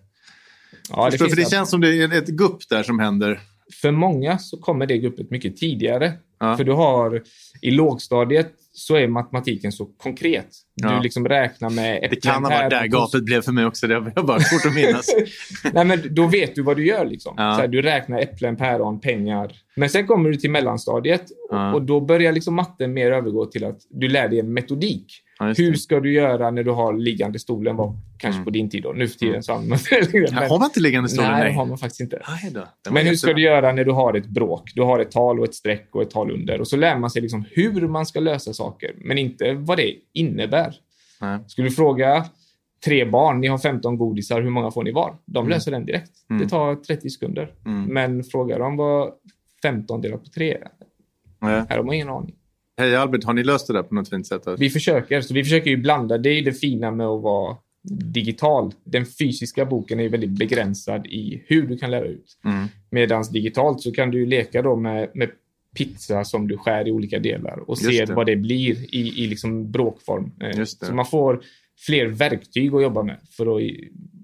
Ja, 0.89 1.05
det 1.05 1.11
för, 1.11 1.17
finns 1.17 1.35
för 1.35 1.41
det 1.41 1.49
känns 1.49 1.69
som 1.69 1.81
det 1.81 2.03
är 2.03 2.13
ett 2.13 2.27
gupp 2.27 2.69
där 2.69 2.83
som 2.83 2.99
händer. 2.99 3.41
För 3.81 3.91
många 3.91 4.37
så 4.37 4.57
kommer 4.57 4.85
det 4.85 4.97
guppet 4.97 5.31
mycket 5.31 5.57
tidigare. 5.57 6.13
Ja. 6.39 6.57
För 6.57 6.63
du 6.63 6.71
har 6.71 7.23
i 7.61 7.71
lågstadiet 7.71 8.51
så 8.73 8.95
är 8.95 9.07
matematiken 9.07 9.71
så 9.71 9.85
konkret. 9.85 10.47
Du 10.75 10.87
Ja. 10.87 10.99
liksom 11.01 11.27
räknar 11.27 11.69
med 11.69 12.07
Det 12.09 12.15
kan 12.15 12.43
ha 12.43 12.49
varit 12.51 12.69
där 12.69 12.87
gapet 12.87 13.23
blev 13.25 13.41
för 13.41 13.51
mig 13.51 13.65
också. 13.65 13.87
Det 13.87 13.93
har 13.95 14.23
bara 14.23 14.39
svårt 14.39 14.65
att 14.65 14.75
minnas. 14.75 15.15
Nej, 15.73 15.85
men 15.85 16.15
då 16.15 16.27
vet 16.27 16.55
du 16.55 16.61
vad 16.61 16.77
du 16.77 16.85
gör. 16.87 17.05
Liksom. 17.05 17.33
Ja. 17.37 17.55
Så 17.55 17.61
här, 17.61 17.67
du 17.67 17.81
räknar 17.81 18.19
äpplen, 18.19 18.55
päron, 18.55 18.99
pengar. 18.99 19.51
Men 19.75 19.89
sen 19.89 20.07
kommer 20.07 20.29
du 20.29 20.35
till 20.35 20.51
mellanstadiet 20.51 21.23
Ja. 21.51 21.73
och 21.73 21.81
då 21.81 22.01
börjar 22.01 22.31
liksom 22.31 22.53
matten 22.55 22.93
mer 22.93 23.11
övergå 23.11 23.45
till 23.45 23.63
att 23.65 23.77
du 23.89 24.07
lär 24.07 24.27
dig 24.29 24.39
en 24.39 24.53
metodik. 24.53 25.05
Ja. 25.39 25.53
Hur 25.57 25.73
ska 25.73 25.99
du 25.99 26.13
göra 26.13 26.51
när 26.51 26.63
du 26.63 26.71
har 26.71 26.93
liggande 26.93 27.39
stolen? 27.39 27.75
Var 27.75 27.95
kanske 28.17 28.37
Mm. 28.37 28.45
på 28.45 28.49
din 28.49 28.69
tid 28.69 28.83
då. 28.83 28.91
Nu 28.91 29.07
för 29.07 29.17
tiden 29.19 29.43
så 29.43 29.53
använder 29.53 30.31
man 30.33 30.49
har 30.49 30.59
man 30.59 30.65
inte 30.65 30.79
liggande 30.79 31.09
stolar? 31.09 31.31
Nej, 31.31 31.49
det 31.51 31.57
har 31.57 31.65
man 31.65 31.77
faktiskt 31.77 32.01
inte. 32.01 32.21
Aj 32.23 32.53
Men 32.91 33.07
hur 33.07 33.15
ska 33.15 33.33
du 33.33 33.41
göra 33.41 33.71
när 33.71 33.85
du 33.85 33.91
har 33.91 34.13
ett 34.13 34.27
bråk? 34.27 34.71
Du 34.75 34.81
har 34.81 34.99
ett 34.99 35.11
tal 35.11 35.39
och 35.39 35.45
ett 35.45 35.55
streck 35.55 35.89
och 35.91 36.01
ett 36.01 36.09
tal 36.09 36.31
under. 36.31 36.59
Och 36.61 36.67
så 36.67 36.77
lär 36.77 36.97
man 36.97 37.09
sig 37.09 37.21
liksom 37.21 37.45
hur 37.51 37.87
man 37.87 38.05
ska 38.05 38.19
lösa 38.19 38.53
saker, 38.53 38.95
men 38.97 39.17
inte 39.17 39.53
vad 39.53 39.77
det 39.77 39.93
innebär. 40.13 40.75
Nej. 41.21 41.39
Skulle 41.47 41.67
du 41.67 41.75
fråga 41.75 42.25
tre 42.85 43.05
barn, 43.05 43.41
ni 43.41 43.47
har 43.47 43.57
15 43.57 43.97
godisar, 43.97 44.41
hur 44.41 44.49
många 44.49 44.71
får 44.71 44.83
ni 44.83 44.91
var? 44.91 45.15
De 45.25 45.49
löser 45.49 45.71
den 45.71 45.85
direkt. 45.85 46.11
Mm. 46.29 46.41
Det 46.41 46.49
tar 46.49 46.75
30 46.75 47.09
sekunder. 47.09 47.53
Mm. 47.65 47.83
Men 47.93 48.23
fråga 48.23 48.57
dem 48.57 48.77
vad 48.77 49.11
15 49.61 50.01
delat 50.01 50.23
på 50.23 50.29
3 50.29 50.53
är. 50.53 50.67
Nej. 51.39 51.63
Här 51.69 51.77
har 51.77 51.83
man 51.83 51.95
ingen 51.95 52.09
aning. 52.09 52.35
Hej 52.77 52.95
Albert, 52.95 53.23
har 53.23 53.33
ni 53.33 53.43
löst 53.43 53.67
det 53.67 53.73
där 53.73 53.83
på 53.83 53.95
något 53.95 54.09
fint 54.09 54.27
sätt? 54.27 54.47
Vi 54.57 54.69
försöker, 54.69 55.21
så 55.21 55.33
vi 55.33 55.43
försöker 55.43 55.69
ju 55.69 55.77
blanda. 55.77 56.17
Det 56.17 56.29
är 56.29 56.33
ju 56.33 56.41
det 56.41 56.53
fina 56.53 56.91
med 56.91 57.07
att 57.07 57.21
vara 57.21 57.57
digital. 57.91 58.73
Den 58.83 59.05
fysiska 59.05 59.65
boken 59.65 59.99
är 59.99 60.09
väldigt 60.09 60.29
begränsad 60.29 61.05
i 61.05 61.43
hur 61.47 61.67
du 61.67 61.77
kan 61.77 61.91
lära 61.91 62.05
ut. 62.05 62.37
Mm. 62.45 62.67
Medan 62.89 63.23
digitalt 63.31 63.81
så 63.81 63.91
kan 63.91 64.11
du 64.11 64.25
leka 64.25 64.61
då 64.61 64.75
med, 64.75 65.09
med 65.13 65.29
pizza 65.75 66.23
som 66.23 66.47
du 66.47 66.57
skär 66.57 66.87
i 66.87 66.91
olika 66.91 67.19
delar 67.19 67.69
och 67.69 67.77
Just 67.77 67.85
se 67.85 68.05
det. 68.05 68.13
vad 68.13 68.25
det 68.25 68.35
blir 68.35 68.95
i, 68.95 69.23
i 69.23 69.27
liksom 69.27 69.71
bråkform. 69.71 70.31
Eh. 70.41 70.63
Så 70.63 70.93
man 70.93 71.05
får 71.05 71.41
fler 71.77 72.05
verktyg 72.05 72.73
att 72.73 72.81
jobba 72.81 73.03
med 73.03 73.17
för 73.37 73.55
att 73.55 73.61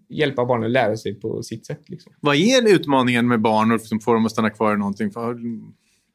hjälpa 0.09 0.45
barnen 0.45 0.65
att 0.65 0.71
lära 0.71 0.97
sig 0.97 1.13
på 1.13 1.43
sitt 1.43 1.65
sätt. 1.65 1.89
Liksom. 1.89 2.13
Vad 2.19 2.35
är 2.35 2.75
utmaningen 2.75 3.27
med 3.27 3.41
barn 3.41 3.71
och 3.71 3.81
som 3.81 3.99
får 3.99 4.13
dem 4.13 4.25
att 4.25 4.31
stanna 4.31 4.49
kvar 4.49 4.73
i 4.73 4.77
någonting? 4.77 5.11
För, 5.11 5.37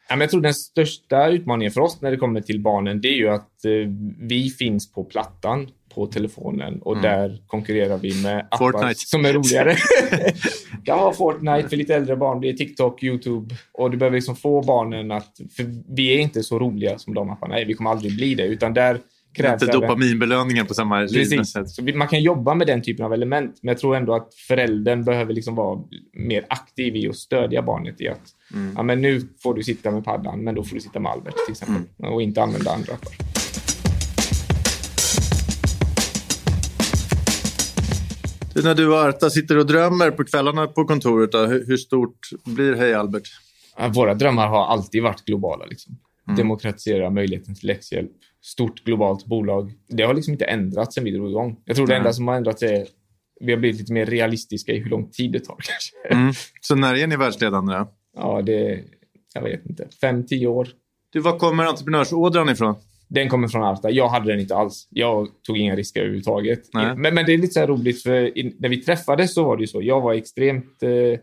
Ja, 0.08 0.16
men 0.16 0.20
jag 0.20 0.30
tror 0.30 0.40
den 0.40 0.54
största 0.54 1.28
utmaningen 1.28 1.72
för 1.72 1.80
oss 1.80 2.00
när 2.00 2.10
det 2.10 2.16
kommer 2.16 2.40
till 2.40 2.60
barnen 2.60 3.00
det 3.00 3.08
är 3.08 3.16
ju 3.16 3.28
att 3.28 3.64
eh, 3.64 3.70
vi 4.18 4.50
finns 4.50 4.92
på 4.92 5.04
plattan 5.04 5.68
på 5.94 6.06
telefonen 6.06 6.82
och 6.82 7.00
där 7.00 7.42
konkurrerar 7.46 7.98
vi 7.98 8.22
med 8.22 8.46
appar 8.50 8.68
Mm. 8.68 8.72
Fortnite. 8.72 9.00
som 9.00 9.24
är 9.24 9.32
roligare. 9.32 9.76
vara 10.86 11.12
Fortnite 11.12 11.68
för 11.68 11.76
lite 11.76 11.94
äldre 11.94 12.16
barn, 12.16 12.40
det 12.40 12.48
är 12.48 12.52
TikTok, 12.52 13.02
YouTube 13.02 13.54
och 13.72 13.90
du 13.90 13.96
behöver 13.96 14.16
liksom 14.16 14.36
få 14.36 14.62
barnen 14.62 15.10
att... 15.10 15.40
För 15.56 15.94
vi 15.94 16.14
är 16.14 16.18
inte 16.18 16.42
så 16.42 16.58
roliga 16.58 16.98
som 16.98 17.14
de 17.14 17.30
apparna 17.30 17.60
är, 17.60 17.64
vi 17.64 17.74
kommer 17.74 17.90
aldrig 17.90 18.16
bli 18.16 18.34
det, 18.34 18.46
utan 18.46 18.74
där 18.74 19.00
krävs. 19.36 19.62
Inte 19.62 19.72
dopaminbelöningen 19.72 20.66
på 20.66 20.74
samma 20.74 21.00
Precis. 21.00 21.52
sätt. 21.52 21.70
Så 21.70 21.82
man 21.82 22.08
kan 22.08 22.22
jobba 22.22 22.54
med 22.54 22.66
den 22.66 22.82
typen 22.82 23.04
av 23.04 23.12
element, 23.12 23.58
men 23.62 23.72
jag 23.72 23.78
tror 23.78 23.96
ändå 23.96 24.14
att 24.14 24.34
föräldern 24.34 25.04
behöver 25.04 25.34
liksom 25.34 25.54
vara 25.54 25.80
mer 26.12 26.46
aktiv 26.48 26.96
i 26.96 27.08
att 27.08 27.16
stödja 27.16 27.62
barnet 27.62 28.00
i 28.00 28.08
att 28.08 28.22
mm. 28.54 28.74
ja, 28.76 28.82
men 28.82 29.02
nu 29.02 29.28
får 29.42 29.54
du 29.54 29.62
sitta 29.62 29.90
med 29.90 30.04
paddan, 30.04 30.44
men 30.44 30.54
då 30.54 30.64
får 30.64 30.74
du 30.74 30.80
sitta 30.80 31.00
med 31.00 31.12
Albert 31.12 31.34
till 31.46 31.52
exempel 31.52 31.82
mm. 31.98 32.12
och 32.12 32.22
inte 32.22 32.42
använda 32.42 32.70
andra 32.70 32.92
appar. 32.92 33.12
När 38.62 38.74
du 38.74 38.88
och 38.88 38.98
Arta 38.98 39.30
sitter 39.30 39.58
och 39.58 39.66
drömmer 39.66 40.10
på 40.10 40.24
kvällarna 40.24 40.66
på 40.66 40.84
kontoret, 40.84 41.34
hur 41.68 41.76
stort 41.76 42.18
blir 42.44 42.74
Hej 42.74 42.94
Albert? 42.94 43.28
Våra 43.94 44.14
drömmar 44.14 44.48
har 44.48 44.66
alltid 44.66 45.02
varit 45.02 45.24
globala. 45.24 45.64
Liksom. 45.66 45.96
Mm. 46.28 46.36
Demokratisera 46.36 47.10
möjligheten 47.10 47.54
till 47.54 47.66
läxhjälp. 47.66 48.10
Stort 48.42 48.84
globalt 48.84 49.26
bolag. 49.26 49.72
Det 49.88 50.02
har 50.02 50.14
liksom 50.14 50.32
inte 50.32 50.44
ändrats 50.44 50.94
sen 50.94 51.04
vi 51.04 51.10
drog 51.10 51.30
igång. 51.30 51.60
Jag 51.64 51.76
tror 51.76 51.86
det 51.86 51.92
Nej. 51.92 51.98
enda 51.98 52.12
som 52.12 52.28
har 52.28 52.36
ändrats 52.36 52.62
är 52.62 52.86
vi 53.40 53.52
har 53.52 53.58
blivit 53.58 53.80
lite 53.80 53.92
mer 53.92 54.06
realistiska 54.06 54.72
i 54.72 54.78
hur 54.78 54.90
lång 54.90 55.10
tid 55.10 55.32
det 55.32 55.40
tar 55.40 55.56
kanske. 55.62 56.20
Mm. 56.22 56.32
Så 56.60 56.74
när 56.74 56.94
är 56.94 57.06
ni 57.06 57.16
världsledande? 57.16 57.72
Då? 57.72 57.88
Ja, 58.16 58.42
det... 58.42 58.84
Jag 59.34 59.42
vet 59.42 59.66
inte. 59.66 59.88
Fem, 60.00 60.26
tio 60.26 60.46
år. 60.46 60.68
Du, 61.12 61.20
var 61.20 61.38
kommer 61.38 61.64
entreprenörsådran 61.64 62.48
ifrån? 62.48 62.74
Den 63.08 63.28
kommer 63.28 63.48
från 63.48 63.62
Arta. 63.62 63.90
Jag 63.90 64.08
hade 64.08 64.32
den 64.32 64.40
inte 64.40 64.56
alls. 64.56 64.88
Jag 64.90 65.28
tog 65.42 65.58
inga 65.58 65.76
risker 65.76 66.00
överhuvudtaget. 66.00 66.60
Nej. 66.72 66.96
Men, 66.96 67.14
men 67.14 67.26
det 67.26 67.34
är 67.34 67.38
lite 67.38 67.52
så 67.52 67.66
roligt, 67.66 68.02
för 68.02 68.32
när 68.60 68.68
vi 68.68 68.76
träffades 68.76 69.34
så 69.34 69.44
var 69.44 69.56
det 69.56 69.60
ju 69.60 69.66
så. 69.66 69.82
Jag 69.82 70.00
var 70.00 70.14
extremt 70.14 70.82
eh, 70.82 71.20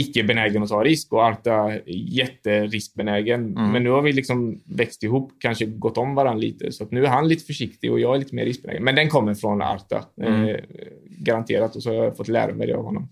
icke-benägen 0.00 0.62
att 0.62 0.68
ta 0.68 0.84
risk 0.84 1.12
och 1.12 1.24
Arta 1.24 1.72
jätteriskbenägen. 1.86 3.56
Mm. 3.56 3.70
Men 3.70 3.82
nu 3.84 3.90
har 3.90 4.02
vi 4.02 4.12
liksom 4.12 4.60
växt 4.64 5.02
ihop, 5.02 5.32
kanske 5.40 5.66
gått 5.66 5.98
om 5.98 6.14
varandra 6.14 6.40
lite. 6.40 6.72
Så 6.72 6.86
nu 6.90 7.04
är 7.04 7.08
han 7.08 7.28
lite 7.28 7.44
försiktig 7.44 7.92
och 7.92 8.00
jag 8.00 8.14
är 8.14 8.18
lite 8.18 8.34
mer 8.34 8.44
riskbenägen. 8.44 8.84
Men 8.84 8.94
den 8.94 9.08
kommer 9.08 9.34
från 9.34 9.62
Arta. 9.62 10.04
Mm. 10.22 10.48
Eh, 10.48 10.56
garanterat. 11.04 11.76
Och 11.76 11.82
så 11.82 11.90
har 11.90 12.04
jag 12.04 12.16
fått 12.16 12.28
lära 12.28 12.54
mig 12.54 12.66
det 12.66 12.74
av 12.74 12.84
honom. 12.84 13.08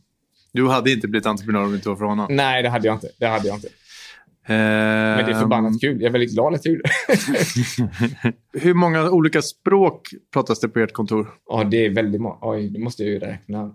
Du 0.53 0.69
hade 0.69 0.93
inte 0.93 1.09
blivit 1.09 1.27
entreprenör 1.27 1.65
om 1.65 1.71
det 1.71 1.77
inte 1.77 1.89
var 1.89 1.97
för 1.97 2.05
honom. 2.05 2.27
Nej, 2.31 2.63
det 2.63 2.69
hade 2.69 2.87
jag 2.87 2.97
inte. 2.97 3.09
Det 3.19 3.27
hade 3.27 3.49
jag 3.49 3.57
inte. 3.57 3.69
Men 4.49 5.17
Men 5.17 5.27
det 5.27 5.33
är 5.33 5.41
förbannat 5.41 5.81
kul. 5.81 6.01
Jag 6.01 6.09
är 6.09 6.13
väldigt 6.13 6.33
glad 6.33 6.55
att 6.55 6.65
jag 6.65 6.75
gjorde 6.75 6.85
det. 6.89 8.35
Hur 8.61 8.75
många 8.75 9.11
olika 9.11 9.43
språk 9.43 10.09
pratas 10.33 10.61
det 10.61 10.69
på 10.69 10.79
ert 10.79 10.93
kontor? 10.93 11.29
Ja, 11.49 11.65
det 11.65 11.87
är 11.87 11.91
väldigt 11.91 12.21
många. 12.21 12.39
Oj, 12.41 12.71
det 12.71 12.79
måste 12.79 13.03
jag 13.03 13.13
ju 13.13 13.19
räkna. 13.19 13.75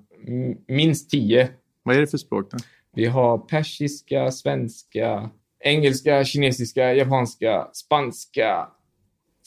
Minst 0.67 1.09
tio. 1.09 1.49
Vad 1.83 1.95
är 1.95 2.01
det 2.01 2.07
för 2.07 2.17
språk? 2.17 2.51
Då? 2.51 2.57
Vi 2.95 3.05
har 3.05 3.37
persiska, 3.37 4.31
svenska, 4.31 5.29
engelska, 5.59 6.23
kinesiska, 6.23 6.93
japanska, 6.93 7.67
spanska, 7.73 8.67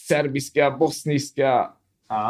serbiska, 0.08 0.70
bosniska, 0.70 1.70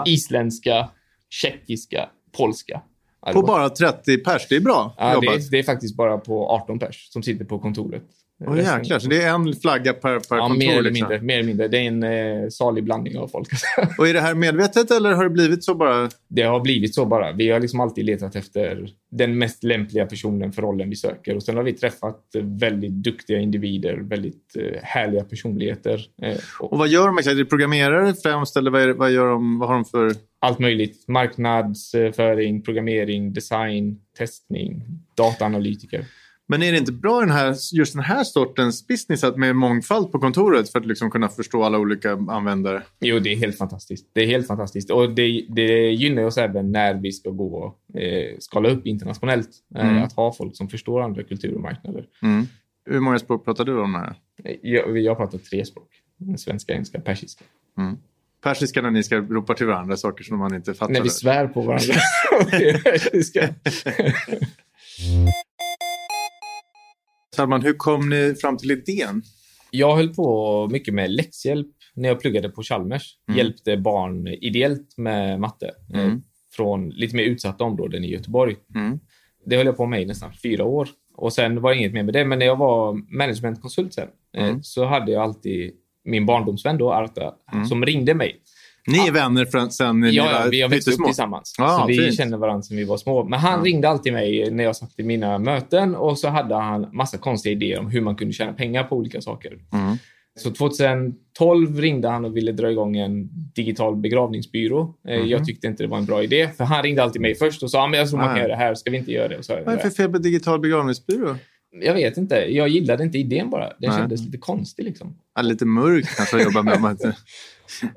isländska, 0.06 0.90
tjeckiska, 1.28 2.10
polska. 2.36 2.82
Det 3.26 3.32
På 3.32 3.42
bara 3.42 3.70
30 3.70 4.18
pers, 4.18 4.48
det 4.48 4.56
är 4.56 4.60
bra 4.60 4.94
ja, 4.98 5.06
det, 5.08 5.14
jobbat. 5.14 5.36
är, 5.36 5.50
det 5.50 5.58
är 5.58 5.62
faktiskt 5.62 5.96
bara 5.96 6.18
på 6.18 6.48
18 6.48 6.78
pers 6.78 7.08
som 7.12 7.22
sitter 7.22 7.44
på 7.44 7.58
kontoret. 7.58 8.02
Åh 8.44 8.58
jäklar, 8.58 8.98
så 8.98 9.08
det 9.08 9.22
är 9.22 9.34
en 9.34 9.52
flagga 9.54 9.92
per, 9.92 10.20
per 10.20 10.36
Ja, 10.36 10.46
kontor? 10.48 10.58
mer 10.58 10.78
eller, 10.78 10.90
liksom. 10.90 11.08
mindre, 11.08 11.26
mer 11.26 11.34
eller 11.34 11.46
mindre. 11.46 11.68
Det 11.68 11.78
är 11.78 11.82
en 11.82 12.02
eh, 12.02 12.48
salig 12.48 12.84
blandning 12.84 13.18
av 13.18 13.28
folk. 13.28 13.48
Och 13.98 14.08
är 14.08 14.14
det 14.14 14.20
här 14.20 14.34
medvetet 14.34 14.90
eller 14.90 15.12
har 15.12 15.24
det 15.24 15.30
blivit 15.30 15.64
så 15.64 15.74
bara? 15.74 16.10
Det 16.28 16.42
har 16.42 16.60
blivit 16.60 16.94
så 16.94 17.06
bara. 17.06 17.32
Vi 17.32 17.50
har 17.50 17.60
liksom 17.60 17.80
alltid 17.80 18.04
letat 18.04 18.36
efter 18.36 18.88
den 19.10 19.38
mest 19.38 19.64
lämpliga 19.64 20.06
personen 20.06 20.52
för 20.52 20.62
rollen 20.62 20.90
vi 20.90 20.96
söker. 20.96 21.36
Och 21.36 21.42
sen 21.42 21.56
har 21.56 21.62
vi 21.62 21.72
träffat 21.72 22.34
eh, 22.34 22.42
väldigt 22.44 22.92
duktiga 22.92 23.38
individer, 23.38 23.96
väldigt 23.96 24.56
eh, 24.58 24.82
härliga 24.82 25.24
personligheter. 25.24 26.06
Eh, 26.22 26.36
och 26.60 26.72
Och 26.72 26.78
vad 26.78 26.88
gör 26.88 27.06
de? 27.06 27.18
Är 27.30 27.34
det 27.34 27.44
programmerare 27.44 28.14
främst 28.14 28.56
eller 28.56 28.70
vad, 28.70 28.82
är 28.82 28.92
vad, 28.92 29.10
gör 29.12 29.26
de, 29.26 29.58
vad 29.58 29.68
har 29.68 29.74
de 29.74 29.84
för... 29.84 30.12
allt 30.38 30.58
möjligt. 30.58 31.08
Marknadsföring, 31.08 32.62
programmering, 32.62 33.32
design, 33.32 34.00
testning, 34.18 34.82
dataanalytiker. 35.14 36.04
Men 36.48 36.62
är 36.62 36.72
det 36.72 36.78
inte 36.78 36.92
bra 36.92 37.20
den 37.20 37.30
här, 37.30 37.56
just 37.72 37.92
den 37.94 38.02
här 38.02 38.24
sortens 38.24 38.86
business 38.86 39.24
att 39.24 39.36
med 39.36 39.56
mångfald 39.56 40.12
på 40.12 40.18
kontoret 40.18 40.72
för 40.72 40.78
att 40.78 40.86
liksom 40.86 41.10
kunna 41.10 41.28
förstå 41.28 41.62
alla 41.62 41.78
olika 41.78 42.12
användare? 42.12 42.82
Jo, 43.00 43.18
det 43.18 43.32
är 43.32 43.36
helt 43.36 43.58
fantastiskt. 43.58 44.10
Det 44.12 44.20
är 44.22 44.26
helt 44.26 44.46
fantastiskt. 44.46 44.90
Och 44.90 45.14
det, 45.14 45.46
det 45.48 45.90
gynnar 45.90 46.22
oss 46.22 46.38
även 46.38 46.72
när 46.72 46.94
vi 46.94 47.12
ska 47.12 47.30
gå 47.30 47.56
och 47.56 48.00
eh, 48.00 48.36
skala 48.38 48.68
upp 48.68 48.86
internationellt. 48.86 49.50
Eh, 49.74 49.86
Mm. 49.86 50.02
Att 50.02 50.12
ha 50.12 50.32
folk 50.32 50.56
som 50.56 50.68
förstår 50.68 51.02
andra 51.02 51.22
kulturer 51.22 51.54
och 51.54 51.60
marknader. 51.60 52.06
Mm. 52.22 52.46
Hur 52.90 53.00
många 53.00 53.18
språk 53.18 53.44
pratar 53.44 53.64
du 53.64 53.80
om 53.80 53.94
här? 53.94 54.16
Jag, 54.62 54.98
jag 54.98 55.16
pratar 55.16 55.38
tre 55.38 55.64
språk. 55.64 55.88
Svenska, 56.38 56.72
engelska, 56.72 57.00
persiska. 57.00 57.44
Mm. 57.78 57.96
Persiska 58.42 58.82
när 58.82 58.90
ni 58.90 59.02
ska 59.02 59.16
ropa 59.16 59.54
till 59.54 59.66
varandra 59.66 59.96
saker 59.96 60.24
som 60.24 60.38
man 60.38 60.54
inte 60.54 60.74
fattar. 60.74 60.92
När 60.92 61.00
vi 61.00 61.08
svär 61.08 61.48
på 61.48 61.60
varandra. 61.62 61.94
Salman, 67.36 67.62
hur 67.62 67.72
kom 67.72 68.08
ni 68.08 68.34
fram 68.40 68.56
till 68.56 68.70
idén? 68.70 69.22
jag 69.70 69.96
höll 69.96 70.14
på 70.14 70.68
mycket 70.72 70.94
med 70.94 71.10
läxhjälp 71.10 71.66
när 71.94 72.08
jag 72.08 72.20
pluggade 72.20 72.48
på 72.48 72.62
Chalmers. 72.62 73.16
Mm. 73.28 73.38
Hjälpte 73.38 73.76
barn 73.76 74.26
ideellt 74.28 74.94
med 74.96 75.40
matte. 75.40 75.70
eh, 75.94 76.00
Mm. 76.04 76.22
Från 76.52 76.88
lite 76.90 77.16
mer 77.16 77.22
utsatta 77.24 77.64
områden 77.64 78.04
i 78.04 78.10
Göteborg. 78.10 78.56
Mm. 78.74 78.98
Det 79.46 79.56
höll 79.56 79.66
jag 79.66 79.76
på 79.76 79.86
med 79.86 80.02
i 80.02 80.06
nästan 80.06 80.32
fyra 80.42 80.64
år. 80.64 80.88
Och 81.16 81.32
sen 81.32 81.60
var 81.60 81.70
det 81.70 81.76
inget 81.78 81.92
mer 81.92 82.02
med 82.02 82.14
det. 82.14 82.24
Men 82.24 82.38
när 82.38 82.46
jag 82.46 82.56
var 82.56 82.92
managementkonsult 83.16 83.94
sen 83.94 84.08
eh, 84.36 84.44
Mm. 84.48 84.62
så 84.62 84.84
hade 84.84 85.12
jag 85.12 85.22
alltid 85.22 85.72
min 86.04 86.26
barndomsvän 86.26 86.78
då, 86.78 86.92
Arta, 86.92 87.34
Mm. 87.52 87.64
som 87.66 87.84
ringde 87.86 88.14
mig. 88.14 88.36
Ni 88.86 89.06
är 89.06 89.12
vänner 89.12 89.44
från, 89.44 89.70
sen 89.70 90.00
ni 90.00 90.10
Ja, 90.10 90.24
var 90.24 90.32
ja, 90.32 90.46
vi 90.50 90.60
har 90.62 90.68
växt 90.68 90.88
upp 90.88 91.04
tillsammans. 91.06 91.54
Ah, 91.58 91.78
så 91.80 91.86
vi 91.86 91.98
fint. 91.98 92.16
känner 92.16 92.36
varandra 92.36 92.62
sedan 92.62 92.76
vi 92.76 92.84
var 92.84 92.96
små. 92.96 93.24
Men 93.24 93.38
han 93.38 93.58
Ja. 93.58 93.64
ringde 93.64 93.88
alltid 93.88 94.12
mig 94.12 94.50
när 94.50 94.64
jag 94.64 94.76
satt 94.76 94.90
i 94.96 95.02
mina 95.02 95.38
möten 95.38 95.94
och 95.94 96.18
så 96.18 96.28
hade 96.28 96.54
han 96.54 96.88
massa 96.96 97.18
konstiga 97.18 97.52
idéer 97.52 97.78
om 97.78 97.86
hur 97.90 98.00
man 98.00 98.16
kunde 98.16 98.32
tjäna 98.34 98.52
pengar 98.52 98.84
på 98.84 98.96
olika 98.96 99.20
saker. 99.20 99.52
Mm. 99.72 99.96
Så 100.38 100.50
2012 100.50 101.80
ringde 101.80 102.08
han 102.08 102.24
och 102.24 102.36
ville 102.36 102.52
dra 102.52 102.70
igång 102.70 102.96
en 102.96 103.28
digital 103.54 103.96
begravningsbyrå. 103.96 104.94
Mhm. 105.04 105.26
Jag 105.28 105.44
tyckte 105.44 105.66
inte 105.66 105.82
det 105.82 105.88
var 105.88 105.98
en 105.98 106.06
bra 106.06 106.22
idé, 106.22 106.48
för 106.56 106.64
han 106.64 106.82
ringde 106.82 107.02
alltid 107.02 107.22
mig 107.22 107.34
först 107.34 107.62
och 107.62 107.70
sa 107.70 107.82
ah, 107.82 107.86
men 107.86 108.00
jag 108.00 108.08
tror 108.08 108.18
man 108.18 108.28
Ah. 108.28 108.32
kan 108.32 108.38
göra 108.42 108.48
det 108.48 108.56
här, 108.56 108.74
ska 108.74 108.90
vi 108.90 108.96
inte 108.96 109.12
göra 109.12 109.28
det? 109.28 109.40
Vad 109.48 109.58
är 109.68 109.76
det 109.76 109.78
för 109.78 109.90
fel 109.90 110.12
på 110.12 110.18
digital 110.18 110.60
begravningsbyrå? 110.60 111.36
Jag 111.80 111.94
vet 111.94 112.16
inte, 112.16 112.34
jag 112.36 112.68
gillade 112.68 113.04
inte 113.04 113.18
idén 113.18 113.50
bara. 113.50 113.64
Den 113.64 113.90
Nej. 113.90 113.98
kändes 113.98 114.24
lite 114.24 114.38
konstig 114.38 114.84
liksom. 114.84 115.16
Ja, 115.34 115.42
lite 115.42 115.64
mörkt 115.64 116.16
kanske 116.16 116.36
att 116.36 116.44
jobba 116.44 116.62
med. 116.62 116.96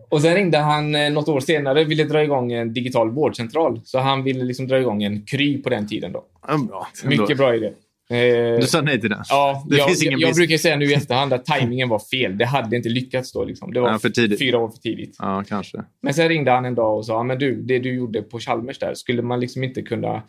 Och 0.10 0.22
sen 0.22 0.36
ringde 0.36 0.58
han 0.58 0.96
eh, 0.96 1.12
något 1.12 1.28
år 1.28 1.40
senare 1.40 1.84
ville 1.84 2.04
dra 2.04 2.24
igång 2.24 2.52
en 2.52 2.74
digital 2.74 3.12
vårdcentral. 3.12 3.82
Så 3.84 4.00
han 4.00 4.24
ville 4.24 4.44
liksom 4.44 4.68
dra 4.68 4.80
igång 4.80 5.04
en 5.04 5.26
Kry 5.26 5.62
på 5.62 5.70
den 5.70 5.88
tiden 5.88 6.12
då. 6.12 6.24
Ja, 6.48 6.58
bra. 6.58 6.88
Mycket 7.06 7.38
bra 7.38 7.56
idé. 7.56 7.68
Eh, 8.12 8.60
Du 8.60 8.68
sa 8.68 8.82
nej 8.82 9.02
till 9.02 9.10
den? 9.10 9.24
Ja, 9.30 9.66
Det 9.70 9.78
jag, 9.78 9.90
jag, 10.00 10.20
jag 10.22 10.36
brukar 10.36 10.58
säga 10.58 10.76
nu 10.76 10.86
i 10.86 10.94
efterhand 10.94 11.34
att 11.34 11.46
tajmingen 11.46 11.90
var 11.90 12.00
fel. 12.00 12.38
Det 12.38 12.46
hade 12.46 12.76
inte 12.76 12.90
lyckats 12.90 13.32
då. 13.32 13.44
Liksom. 13.44 13.74
Det 13.74 13.80
var 13.82 13.92
Ja, 13.92 14.00
för 14.00 14.10
tidigt. 14.10 14.40
fyra 14.40 14.58
år 14.60 14.70
för 14.70 14.78
tidigt. 14.78 15.16
Ja, 15.20 15.44
kanske. 15.48 15.78
Men 16.02 16.14
sen 16.14 16.30
ringde 16.30 16.52
han 16.52 16.66
en 16.66 16.76
dag 16.76 16.98
och 16.98 17.06
sa, 17.06 17.24
men 17.24 17.40
du, 17.40 17.62
det 17.62 17.80
du 17.80 17.94
gjorde 17.94 18.22
på 18.22 18.40
Chalmers 18.40 18.80
där, 18.80 18.94
skulle 18.94 19.22
man 19.22 19.40
liksom 19.40 19.64
inte 19.64 19.82
kunna 19.82 20.24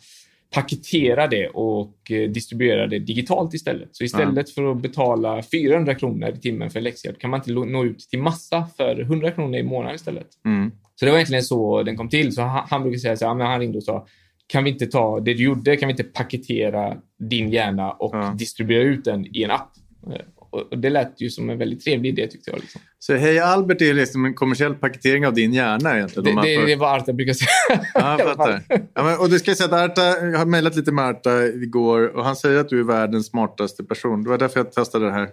paketera 0.55 1.27
det 1.27 1.47
och 1.47 2.11
eh, 2.11 2.29
distribuera 2.29 2.87
det 2.87 2.99
digitalt 2.99 3.53
istället? 3.53 3.89
Så 3.91 4.03
istället 4.03 4.49
för 4.49 4.71
att 4.71 4.81
betala 4.81 5.43
400 5.43 5.95
kronor 5.95 6.29
i 6.29 6.37
timmen 6.39 6.69
för 6.69 6.81
läxhjälp 6.81 7.19
kan 7.19 7.29
man 7.29 7.39
inte 7.39 7.51
nå 7.53 7.85
ut 7.85 7.99
till 7.99 8.19
massa 8.21 8.67
för 8.77 9.01
100 9.01 9.31
kronor 9.31 9.59
i 9.59 9.63
månaden 9.63 9.95
istället? 9.95 10.27
Mm. 10.45 10.71
Så 10.95 11.05
det 11.05 11.11
var 11.11 11.17
egentligen 11.17 11.43
så 11.43 11.83
den 11.83 11.97
kom 11.97 12.09
till. 12.09 12.33
Så 12.35 12.41
han, 12.41 12.67
han 12.69 12.81
brukar 12.83 12.97
säga 12.99 13.17
så 13.17 13.27
här, 13.27 13.33
men 13.35 13.47
han 13.47 13.59
ringde 13.59 13.77
och 13.77 13.83
sa, 13.83 14.07
kan 14.47 14.63
vi 14.63 14.69
inte 14.69 14.85
ta 14.85 15.19
det 15.19 15.33
du 15.33 15.43
gjorde, 15.43 15.77
kan 15.77 15.87
vi 15.87 15.91
inte 15.91 16.03
paketera 16.03 16.97
din 17.29 17.49
hjärna 17.51 17.91
och 17.91 18.15
Ja. 18.15 18.35
distribuera 18.37 18.83
ut 18.83 19.05
den 19.05 19.25
i 19.35 19.43
en 19.43 19.51
app? 19.51 19.71
Och 20.51 20.77
det 20.79 20.89
lät 20.89 21.21
ju 21.21 21.29
som 21.29 21.49
en 21.49 21.57
väldigt 21.57 21.83
trevlig 21.83 22.09
idé 22.09 22.27
tyckte 22.27 22.51
jag. 22.51 22.59
Liksom. 22.59 22.81
Så 22.99 23.15
Hej 23.15 23.39
Albert 23.39 23.81
är 23.81 23.93
liksom 23.93 24.25
en 24.25 24.33
kommersiell 24.33 24.73
paketering 24.75 25.27
av 25.27 25.33
din 25.33 25.53
hjärna 25.53 25.95
egentligen? 25.97 26.35
Det, 26.35 26.41
det, 26.41 26.55
får- 26.59 26.67
det 26.67 26.75
vad 26.75 27.01
Arta 27.01 27.13
brukar 27.13 27.33
säga. 27.33 27.85
Ja, 27.93 28.15
jag 28.19 28.27
fattar. 28.37 28.63
Ja, 28.93 29.03
men, 29.03 29.19
och 29.19 29.29
det 29.29 29.39
ska 29.39 29.55
säga 29.55 29.75
att 29.75 29.91
Arta, 29.91 30.01
jag 30.05 30.37
har 30.39 30.45
mejlat 30.45 30.75
lite 30.75 30.91
med 30.91 31.05
Arta 31.05 31.45
igår 31.45 32.07
och 32.17 32.25
han 32.25 32.35
säger 32.35 32.59
att 32.59 32.69
du 32.69 32.79
är 32.79 32.83
världens 32.83 33.27
smartaste 33.27 33.83
person. 33.83 34.23
Det 34.23 34.29
var 34.29 34.37
därför 34.37 34.59
jag 34.59 34.71
testade 34.71 35.05
det 35.05 35.11
här 35.11 35.29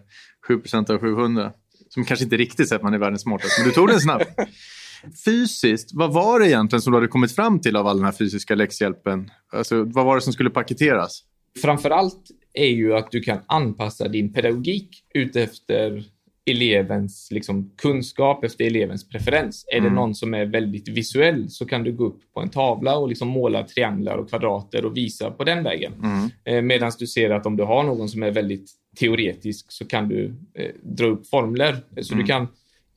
7% 0.49 0.91
av 0.91 0.99
700. 1.01 1.53
Som 1.89 2.05
kanske 2.05 2.25
inte 2.25 2.37
riktigt 2.37 2.69
säger 2.69 2.79
att 2.79 2.83
man 2.85 2.95
är 2.95 2.99
världens 2.99 3.23
smartaste, 3.23 3.61
men 3.61 3.69
du 3.69 3.75
tog 3.75 3.89
den 3.89 4.01
snabbt. 4.01 4.29
Fysiskt, 5.25 5.91
vad 5.95 6.13
var 6.13 6.41
det 6.41 6.49
egentligen 6.49 6.83
som 6.83 6.93
du 6.93 6.97
hade 6.97 7.09
kommit 7.09 7.35
fram 7.35 7.61
till 7.61 7.77
av 7.77 7.87
all 7.87 7.97
den 7.97 8.05
här 8.05 8.13
fysiska 8.13 8.55
läxhjälpen? 8.55 9.31
Alltså, 9.53 9.83
vad 9.85 10.05
var 10.05 10.15
det 10.15 10.21
som 10.21 10.33
skulle 10.33 10.51
paketeras? 10.51 11.23
Framför 11.63 11.91
allt 11.91 12.21
är 12.59 12.69
ju 12.71 12.95
att 12.97 13.11
du 13.11 13.21
kan 13.21 13.39
anpassa 13.47 14.09
din 14.09 14.33
pedagogik 14.33 14.89
utefter 15.15 16.05
elevens 16.51 17.29
liksom, 17.31 17.71
kunskap, 17.77 18.45
efter 18.45 18.65
elevens 18.65 19.09
preferens. 19.09 19.65
Är 19.69 19.81
det 19.81 19.87
Mm. 19.87 19.95
någon 19.95 20.15
som 20.15 20.35
är 20.35 20.45
väldigt 20.47 20.89
visuell 20.89 21.51
så 21.51 21.67
kan 21.67 21.85
du 21.85 21.93
gå 21.93 22.05
upp 22.05 22.21
på 22.35 22.41
en 22.41 22.49
tavla 22.49 22.97
och 22.99 23.09
liksom 23.09 23.29
måla 23.29 23.63
trianglar 23.63 24.17
och 24.17 24.29
kvadrater 24.29 24.85
och 24.85 24.97
visa 24.97 25.31
på 25.31 25.45
den 25.45 25.65
vägen. 25.65 25.93
Mm. 26.03 26.29
Eh, 26.45 26.63
Medan 26.63 26.93
du 26.99 27.07
ser 27.07 27.31
att 27.31 27.47
om 27.47 27.57
du 27.57 27.63
har 27.65 27.83
någon 27.85 28.09
som 28.09 28.23
är 28.23 28.31
väldigt 28.31 28.71
teoretisk 28.99 29.67
så 29.73 29.85
kan 29.87 30.09
du 30.09 30.35
eh, 30.55 30.71
dra 30.83 31.07
upp 31.07 31.27
formler. 31.29 31.77
Så 32.03 32.15
Mm. 32.15 32.25
du 32.27 32.33
kan 32.33 32.47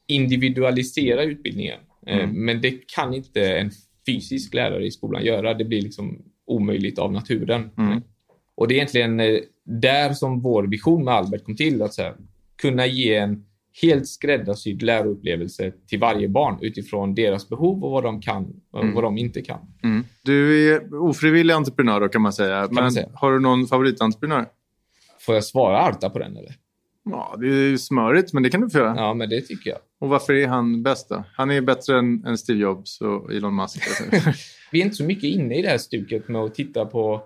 individualisera 0.07 1.23
utbildningen. 1.23 1.79
Eh, 2.07 2.17
Mm. 2.23 2.45
Men 2.45 2.61
det 2.61 2.87
kan 2.95 3.13
inte 3.13 3.41
en 3.57 3.71
fysisk 4.05 4.53
lärare 4.53 4.85
i 4.85 4.91
skolan 4.91 5.25
göra. 5.25 5.53
Det 5.53 5.65
blir 5.65 5.81
liksom 5.81 6.21
omöjligt 6.47 6.99
av 6.99 7.11
naturen. 7.11 7.69
Mm. 7.77 8.01
Eh, 8.57 8.61
Och 8.61 8.67
det 8.67 8.73
är 8.73 8.75
egentligen 8.75 9.19
eh, 9.19 9.39
där 9.65 10.13
som 10.13 10.41
vår 10.41 10.63
vision 10.63 11.03
med 11.03 11.13
Albert 11.13 11.43
kom 11.45 11.55
till. 11.55 11.81
Att 11.81 11.93
så 11.93 12.01
här, 12.01 12.15
kunna 12.61 12.85
ge 12.85 13.15
en 13.15 13.45
helt 13.81 14.07
skräddarsydd 14.07 14.81
läroupplevelse 14.81 15.71
till 15.87 15.99
varje 15.99 16.27
barn 16.29 16.57
utifrån 16.61 17.15
deras 17.15 17.49
behov 17.49 17.83
och 17.83 17.91
vad 17.91 18.03
de 18.03 18.21
kan 18.21 18.53
och 18.71 18.81
Mm. 18.83 18.95
vad 18.95 19.03
de 19.03 19.17
inte 19.17 19.41
kan. 19.41 19.59
Mm. 19.83 20.03
Du 20.23 20.69
är 20.73 20.93
ofrivillig 21.03 21.53
entreprenör 21.53 21.99
då 21.99 22.09
kan 22.09 22.21
man 22.21 22.33
säga. 22.33 22.61
Men 22.71 22.83
man 22.83 22.91
säga. 22.91 23.09
har 23.13 23.31
du 23.31 23.39
någon 23.39 23.67
favoritentreprenör? 23.67 24.45
Får 25.19 25.35
jag 25.35 25.43
svara 25.43 25.79
Arta 25.81 26.09
på 26.09 26.19
den 26.19 26.37
eller? 26.37 26.53
Ja, 27.03 27.35
det 27.39 27.47
är 27.47 27.69
ju 27.69 27.77
smörigt, 27.77 28.33
men 28.33 28.43
det 28.43 28.49
kan 28.49 28.61
du 28.61 28.69
få 28.69 28.77
göra. 28.77 28.93
Ja, 28.97 29.13
men 29.13 29.29
det 29.29 29.41
tycker 29.41 29.69
jag. 29.69 29.79
Och 29.99 30.09
varför 30.09 30.33
är 30.33 30.47
han 30.47 30.83
bäst 30.83 31.09
då? 31.09 31.23
Han 31.35 31.51
är 31.51 31.61
bättre 31.61 31.99
än, 31.99 32.25
än 32.25 32.37
Steve 32.37 32.59
Jobs 32.59 33.01
och 33.01 33.33
Elon 33.33 33.55
Musk. 33.55 33.81
Vi 34.71 34.81
är 34.81 34.85
inte 34.85 34.95
så 34.95 35.03
mycket 35.03 35.23
inne 35.23 35.55
i 35.59 35.61
det 35.61 35.67
här 35.69 35.77
stuket 35.77 36.27
med 36.27 36.41
att 36.41 36.55
titta 36.55 36.85
på 36.85 37.21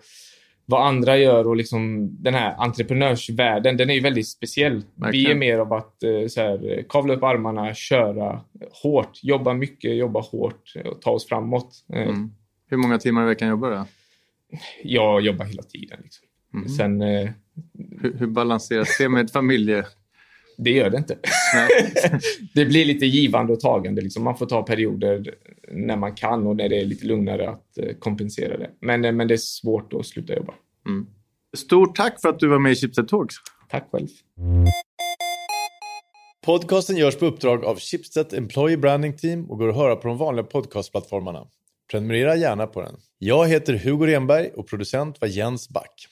vad 0.65 0.87
andra 0.87 1.17
gör 1.17 1.47
och 1.47 1.55
liksom 1.55 2.09
den 2.23 2.33
här 2.33 2.55
entreprenörsvärlden, 2.57 3.77
den 3.77 3.89
är 3.89 3.93
ju 3.93 3.99
väldigt 3.99 4.27
speciell. 4.27 4.75
Vi 4.95 5.01
Verkligen. 5.01 5.31
är 5.31 5.35
mer 5.35 5.57
av 5.59 5.73
att 5.73 6.03
eh, 6.03 6.27
så 6.27 6.41
här, 6.41 6.85
kavla 6.89 7.13
upp 7.13 7.23
armarna, 7.23 7.73
köra 7.73 8.41
hårt, 8.83 9.19
jobba 9.23 9.53
mycket, 9.53 9.95
jobba 9.95 10.19
hårt 10.21 10.73
och 10.85 11.01
ta 11.01 11.11
oss 11.11 11.27
framåt. 11.27 11.85
Eh, 11.93 12.01
Mm. 12.01 12.31
Hur 12.69 12.77
många 12.77 12.97
timmar 12.97 13.23
i 13.23 13.25
veckan 13.25 13.49
jobbar 13.49 13.71
du? 13.71 13.83
Jag 14.83 15.21
jobbar 15.21 15.45
hela 15.45 15.63
tiden. 15.63 15.99
Liksom. 16.03 16.27
Mm. 16.53 16.69
Sen, 16.69 17.01
eh, 17.01 17.29
Hur, 18.01 18.13
hur 18.13 18.27
balanseras 18.27 18.97
det 18.97 19.09
med 19.09 19.31
familje... 19.31 19.85
det 20.57 20.71
gör 20.71 20.89
det 20.89 20.97
inte. 20.97 21.17
Det 22.53 22.65
blir 22.65 22.85
lite 22.85 23.05
givande 23.05 23.53
och 23.53 23.59
tagande. 23.59 24.01
Liksom. 24.01 24.23
Man 24.23 24.37
får 24.37 24.45
ta 24.45 24.63
perioder 24.63 25.35
när 25.71 25.97
man 25.97 26.15
kan 26.15 26.47
och 26.47 26.55
när 26.55 26.69
det 26.69 26.79
är 26.79 26.85
lite 26.85 27.05
lugnare 27.05 27.49
att 27.49 27.77
eh, 27.77 27.95
kompensera 27.99 28.57
det. 28.57 28.69
Men, 28.79 29.05
eh, 29.05 29.11
men 29.11 29.27
det 29.27 29.33
är 29.33 29.37
svårt 29.37 29.93
att 29.93 30.05
sluta 30.05 30.35
jobba. 30.35 30.53
Mm. 30.87 31.07
Stort 31.57 31.95
tack 31.95 32.21
för 32.21 32.29
att 32.29 32.39
du 32.39 32.47
var 32.47 32.59
med 32.59 32.71
i 32.71 32.75
Chipset 32.75 33.07
Talks. 33.07 33.35
Tack 33.69 33.87
själv. 33.91 34.07
Podcasten 36.45 36.97
görs 36.97 37.15
på 37.15 37.25
uppdrag 37.25 37.65
av 37.65 37.79
Schibsted 37.79 38.33
Employee 38.33 38.77
Branding 38.77 39.17
Team 39.17 39.45
och 39.51 39.57
går 39.57 39.69
att 39.69 39.75
höra 39.75 39.95
på 39.95 40.07
de 40.07 40.17
vanliga 40.17 40.43
podcastplattformarna. 40.43 41.47
Prenumerera 41.91 42.35
gärna 42.35 42.67
på 42.67 42.81
den. 42.81 42.95
Jag 43.17 43.47
heter 43.47 43.73
Hugo 43.73 44.07
Renberg 44.07 44.49
och 44.55 44.67
producent 44.67 45.21
var 45.21 45.27
Jens 45.27 45.69
Back. 45.69 46.07